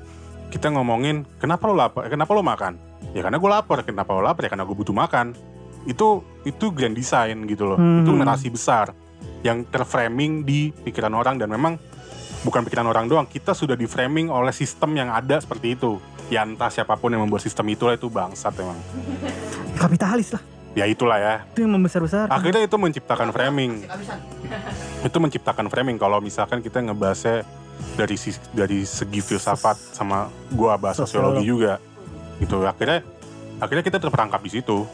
kita 0.47 0.71
ngomongin 0.71 1.27
kenapa 1.38 1.67
lo 1.67 1.75
lapar, 1.75 2.07
kenapa 2.07 2.31
lo 2.31 2.43
makan? 2.43 2.79
Ya 3.12 3.21
karena 3.21 3.36
gue 3.36 3.49
lapar. 3.51 3.84
Kenapa 3.84 4.15
lo 4.15 4.23
lapar? 4.23 4.47
Ya 4.47 4.49
karena 4.49 4.63
gue 4.63 4.75
butuh 4.75 4.95
makan. 4.95 5.36
Itu 5.84 6.23
itu 6.43 6.71
grand 6.71 6.95
design 6.95 7.43
gitu 7.45 7.67
loh. 7.67 7.77
Hmm. 7.77 8.01
Itu 8.01 8.15
narasi 8.15 8.47
besar 8.47 8.95
yang 9.43 9.67
terframing 9.67 10.47
di 10.47 10.71
pikiran 10.71 11.12
orang 11.12 11.36
dan 11.36 11.51
memang 11.51 11.75
bukan 12.41 12.63
pikiran 12.63 12.88
orang 12.88 13.12
doang. 13.12 13.27
Kita 13.27 13.51
sudah 13.51 13.75
di 13.75 13.86
framing 13.86 14.31
oleh 14.31 14.55
sistem 14.55 14.95
yang 14.95 15.12
ada 15.12 15.36
seperti 15.38 15.75
itu. 15.75 15.99
Ya 16.31 16.47
entah 16.47 16.71
siapa 16.71 16.95
pun 16.95 17.11
yang 17.11 17.27
membuat 17.27 17.43
sistem 17.43 17.67
itulah 17.75 17.93
itu 17.93 18.07
bangsat 18.07 18.55
emang. 18.55 18.79
Kapitalis 19.75 20.31
lah. 20.31 20.43
Ya 20.71 20.87
itulah 20.87 21.19
ya. 21.19 21.43
Itu 21.51 21.67
yang 21.67 21.75
membesar-besar. 21.75 22.31
Akhirnya 22.31 22.63
itu 22.63 22.79
menciptakan 22.79 23.35
framing. 23.35 23.83
itu 25.03 25.17
menciptakan 25.19 25.67
framing 25.67 25.99
kalau 25.99 26.23
misalkan 26.23 26.63
kita 26.63 26.79
ngebahasnya 26.79 27.43
dari 27.97 28.15
dari 28.55 28.79
segi 28.85 29.19
filsafat 29.19 29.77
sama 29.91 30.29
gua 30.53 30.77
bahas 30.77 30.97
Sosiolog. 31.01 31.35
sosiologi 31.41 31.45
juga 31.47 31.73
gitu 32.41 32.65
akhirnya 32.65 33.05
akhirnya 33.61 33.83
kita 33.85 33.97
terperangkap 34.01 34.41
di 34.41 34.51
situ 34.57 34.85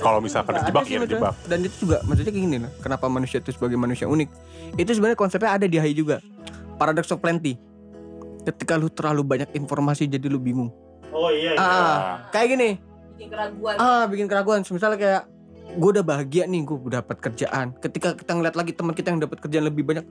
kalau 0.00 0.20
misalkan 0.20 0.60
terjebak 0.60 0.84
ya 0.88 0.98
terjebak 1.04 1.34
dan 1.48 1.58
itu 1.64 1.76
juga 1.88 2.00
maksudnya 2.04 2.32
kayak 2.32 2.44
gini 2.48 2.56
loh 2.60 2.72
kenapa 2.80 3.06
manusia 3.08 3.38
itu 3.40 3.50
sebagai 3.52 3.76
manusia 3.76 4.08
unik 4.08 4.28
itu 4.76 4.90
sebenarnya 4.92 5.18
konsepnya 5.18 5.50
ada 5.56 5.66
di 5.68 5.76
HI 5.76 5.92
juga 5.96 6.20
paradox 6.76 7.08
of 7.12 7.20
plenty 7.20 7.56
ketika 8.46 8.78
lu 8.78 8.86
terlalu 8.86 9.26
banyak 9.26 9.50
informasi 9.58 10.06
jadi 10.06 10.30
lu 10.30 10.38
bingung. 10.38 10.70
Oh 11.10 11.30
iya. 11.34 11.58
ah 11.58 12.30
kayak 12.30 12.48
gini. 12.54 12.70
Bikin 13.16 13.28
keraguan. 13.32 13.74
ah 13.82 14.04
bikin 14.06 14.26
keraguan. 14.30 14.60
Misalnya 14.62 14.98
kayak 14.98 15.22
gue 15.76 15.90
udah 15.98 16.04
bahagia 16.06 16.46
nih 16.46 16.62
gue 16.62 16.78
dapat 16.94 17.16
kerjaan. 17.18 17.74
Ketika 17.82 18.14
kita 18.14 18.32
ngeliat 18.38 18.54
lagi 18.54 18.72
teman 18.72 18.94
kita 18.94 19.10
yang 19.10 19.20
dapat 19.20 19.42
kerjaan 19.42 19.66
lebih 19.66 19.82
banyak 19.82 20.06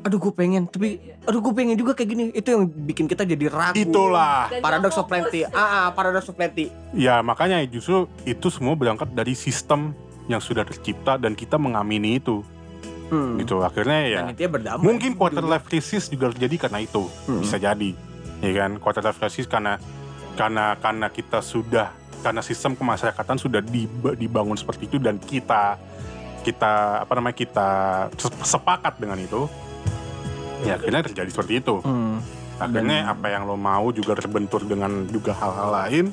aduh 0.00 0.16
gue 0.20 0.32
pengen. 0.32 0.68
Tapi 0.68 1.00
aduh 1.24 1.40
gue 1.40 1.52
pengen 1.56 1.76
juga 1.80 1.96
kayak 1.96 2.08
gini. 2.12 2.24
Itu 2.36 2.52
yang 2.52 2.62
bikin 2.68 3.08
kita 3.08 3.24
jadi 3.24 3.48
ragu. 3.48 3.76
Itulah. 3.80 4.52
Nggak 4.52 4.96
of 5.00 5.06
plenty. 5.08 5.48
ah, 5.48 5.56
ah 5.56 5.86
paradox 5.96 6.28
of 6.28 6.36
plenty. 6.36 6.68
Ya 6.92 7.24
makanya 7.24 7.64
justru 7.64 8.04
itu 8.28 8.52
semua 8.52 8.76
berangkat 8.76 9.08
dari 9.16 9.32
sistem 9.32 9.96
yang 10.28 10.38
sudah 10.38 10.62
tercipta 10.62 11.18
dan 11.18 11.34
kita 11.34 11.58
mengamini 11.58 12.20
itu 12.22 12.44
hmm. 13.10 13.36
gitu 13.38 13.60
akhirnya 13.60 13.98
ya 14.06 14.20
berdamai 14.48 14.80
mungkin 14.80 15.12
quarter 15.12 15.42
life 15.42 15.66
crisis 15.66 16.06
juga 16.06 16.30
terjadi 16.30 16.64
karena 16.64 16.80
itu 16.80 17.04
Hmm. 17.26 17.42
bisa 17.42 17.58
jadi 17.58 17.90
ya 18.40 18.50
kan 18.56 18.78
quarter 18.78 19.02
life 19.02 19.18
crisis 19.18 19.44
karena 19.44 19.76
karena 20.32 20.72
karena 20.74 21.06
kita 21.08 21.42
sudah 21.42 21.92
karena 22.20 22.40
sistem 22.40 22.72
kemasyarakatan 22.72 23.36
sudah 23.36 23.60
dib- 23.60 23.90
dibangun 24.14 24.54
seperti 24.54 24.86
itu 24.86 24.96
dan 24.96 25.16
kita 25.16 25.76
kita 26.40 26.72
apa 27.00 27.12
namanya 27.12 27.36
kita 27.36 27.68
se- 28.14 28.44
sepakat 28.46 28.96
dengan 28.96 29.16
itu 29.16 29.44
ya 30.62 30.76
akhirnya 30.76 31.02
terjadi 31.02 31.28
seperti 31.28 31.52
itu 31.58 31.80
Hmm. 31.80 32.20
akhirnya 32.56 32.98
Dan- 33.02 33.10
apa 33.10 33.26
yang 33.28 33.42
lo 33.44 33.56
mau 33.56 33.88
juga 33.90 34.12
terbentur 34.14 34.60
dengan 34.62 35.04
juga 35.06 35.32
hal-hal 35.32 35.68
lain 35.74 36.06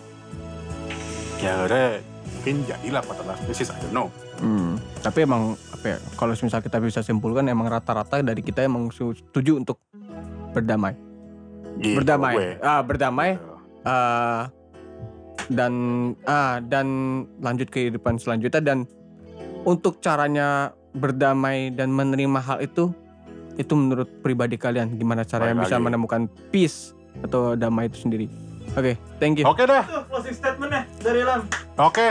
ya 1.37 1.53
akhirnya 1.55 1.87
mungkin 2.47 2.63
jadilah 2.65 3.03
life 3.03 3.41
crisis 3.43 3.69
I 3.69 3.77
don't 3.83 3.91
know 3.93 4.07
Hmm, 4.37 4.77
tapi 5.01 5.25
emang 5.25 5.57
apa 5.73 5.85
ya? 5.89 5.97
Kalau 6.13 6.29
misal 6.31 6.61
kita 6.61 6.77
bisa 6.77 7.01
simpulkan 7.01 7.49
emang 7.49 7.73
rata-rata 7.73 8.21
dari 8.21 8.45
kita 8.45 8.61
emang 8.61 8.93
setuju 8.93 9.57
untuk 9.57 9.81
berdamai, 10.53 10.93
Gitu, 11.81 11.97
berdamai, 11.97 12.33
gue. 12.37 12.49
ah 12.61 12.85
berdamai, 12.85 13.41
ah, 13.81 14.45
dan 15.49 15.73
ah 16.21 16.61
dan 16.61 16.85
lanjut 17.41 17.65
ke 17.65 17.89
kehidupan 17.89 18.21
selanjutnya 18.21 18.61
dan 18.61 18.85
untuk 19.65 19.97
caranya 19.97 20.69
berdamai 20.93 21.73
dan 21.73 21.89
menerima 21.89 22.37
hal 22.37 22.61
itu 22.61 22.93
itu 23.57 23.73
menurut 23.73 24.21
pribadi 24.21 24.53
kalian 24.53 24.93
gimana 24.93 25.25
caranya 25.25 25.57
Balik 25.57 25.65
bisa 25.65 25.75
lagi. 25.75 25.85
menemukan 25.89 26.21
peace 26.53 26.93
atau 27.25 27.57
damai 27.57 27.89
itu 27.89 28.05
sendiri? 28.05 28.29
Oke, 28.77 28.93
thank 29.17 29.41
you. 29.41 29.45
oke 29.49 29.57
deh 29.59 29.83
Itu 29.83 30.01
closing 30.05 30.35
statementnya 30.37 30.85
dari 31.01 31.21
Lam. 31.25 31.41
oke 31.81 32.05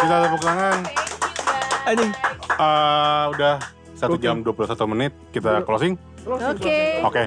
kita 0.00 0.16
tepuk 0.28 0.42
tangan 0.44 0.78
Thank 0.84 1.16
you 1.16 1.40
guys. 1.40 1.88
Anjing. 1.88 2.12
Eh, 2.60 3.24
udah 3.32 3.54
satu 3.96 4.16
Oke. 4.16 4.24
jam 4.24 4.44
21 4.44 4.92
menit 4.96 5.12
kita 5.32 5.64
closing. 5.64 5.96
Oke. 6.24 7.00
Oke, 7.04 7.22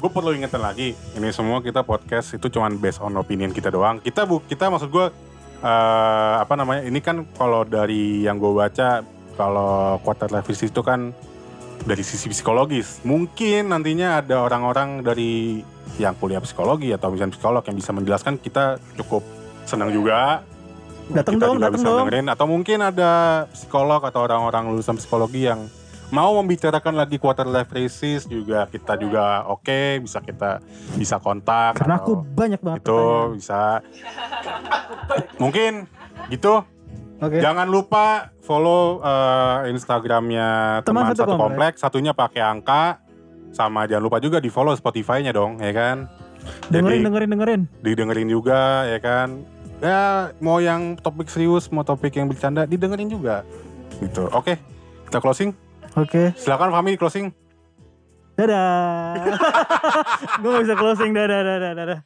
gue 0.00 0.10
perlu 0.10 0.30
ingetin 0.32 0.60
lagi, 0.60 0.96
ini 1.16 1.28
semua 1.32 1.60
kita 1.60 1.84
podcast 1.84 2.32
itu 2.32 2.48
cuman 2.48 2.80
based 2.80 3.00
on 3.04 3.12
opinion 3.16 3.52
kita 3.52 3.68
doang. 3.68 4.00
Kita 4.00 4.24
bu, 4.24 4.40
kita 4.44 4.72
maksud 4.72 4.88
gue 4.88 5.06
eh 5.60 6.34
apa 6.40 6.56
namanya? 6.56 6.88
Ini 6.88 7.00
kan 7.04 7.28
kalau 7.36 7.64
dari 7.68 8.24
yang 8.24 8.40
gue 8.40 8.52
baca, 8.52 9.04
kalau 9.36 10.00
quarter 10.00 10.32
life 10.32 10.48
crisis 10.48 10.72
itu 10.72 10.80
kan 10.80 11.12
dari 11.84 12.00
sisi 12.04 12.28
psikologis. 12.32 13.04
Mungkin 13.04 13.68
nantinya 13.68 14.24
ada 14.24 14.44
orang-orang 14.44 15.04
dari 15.04 15.60
yang 15.98 16.14
kuliah 16.14 16.38
psikologi 16.38 16.90
atau 16.90 17.10
misalnya 17.10 17.34
psikolog 17.34 17.60
yang 17.60 17.76
bisa 17.76 17.90
menjelaskan 17.90 18.38
kita 18.38 18.64
cukup 18.96 19.26
senang 19.62 19.90
juga. 19.90 20.46
Datang 21.08 21.36
kita 21.36 21.44
dong, 21.46 21.56
datang 21.58 21.74
bisa 21.74 21.88
dong. 21.88 21.98
dengerin 22.04 22.26
atau 22.28 22.46
mungkin 22.46 22.78
ada 22.80 23.12
psikolog 23.50 24.00
atau 24.00 24.20
orang-orang 24.22 24.70
lulusan 24.70 24.94
psikologi 24.94 25.44
yang 25.44 25.66
mau 26.08 26.32
membicarakan 26.36 26.96
lagi 26.96 27.16
quarter 27.16 27.44
life 27.44 27.68
crisis 27.68 28.24
juga 28.24 28.64
kita 28.64 28.96
juga 28.96 29.44
oke 29.44 30.00
bisa 30.00 30.24
kita 30.24 30.56
bisa 30.96 31.20
kontak 31.20 31.76
Karena 31.76 32.00
aku 32.00 32.16
banyak 32.16 32.60
banget 32.60 32.80
itu 32.80 32.88
pertanyaan. 32.88 33.36
bisa 33.36 33.60
mungkin 35.36 35.84
gitu 36.28 36.64
Oke. 37.18 37.42
jangan 37.42 37.66
lupa 37.66 38.30
follow 38.40 39.02
eh, 39.02 39.68
instagramnya 39.68 40.80
Teman 40.80 41.02
teman, 41.02 41.12
satu 41.12 41.18
satu, 41.18 41.30
komplek. 41.30 41.42
komplek 41.44 41.72
satunya 41.76 42.12
pakai 42.14 42.40
angka 42.40 43.02
sama 43.50 43.84
jangan 43.84 44.04
lupa 44.04 44.18
juga 44.18 44.38
di 44.38 44.48
follow 44.48 44.72
spotify-nya 44.72 45.30
dong 45.30 45.58
ya 45.58 45.72
kan 45.72 46.06
Dengerin, 46.70 47.02
Jadi- 47.02 47.04
dengerin, 47.04 47.30
dengerin. 47.30 47.62
didengerin 47.82 48.28
juga 48.28 48.60
ya 48.84 48.98
kan 48.98 49.28
ya 49.78 50.02
mau 50.38 50.58
yang 50.58 50.96
topik 50.96 51.26
serius 51.26 51.68
mau 51.68 51.82
topik 51.82 52.12
yang 52.12 52.26
bercanda 52.26 52.64
didengerin 52.64 53.06
juga 53.06 53.42
gitu 53.98 54.26
oke 54.30 54.54
kita 55.06 55.18
closing 55.18 55.50
Oke. 55.94 56.30
silakan 56.34 56.70
Fahmi 56.70 56.94
closing 56.94 57.30
Dadah. 58.38 59.18
Gue 60.38 60.50
gak 60.54 60.62
bisa 60.62 60.78
closing. 60.78 61.10
Dadah, 61.10 61.42
dadah, 61.42 61.72
dadah. 61.74 61.98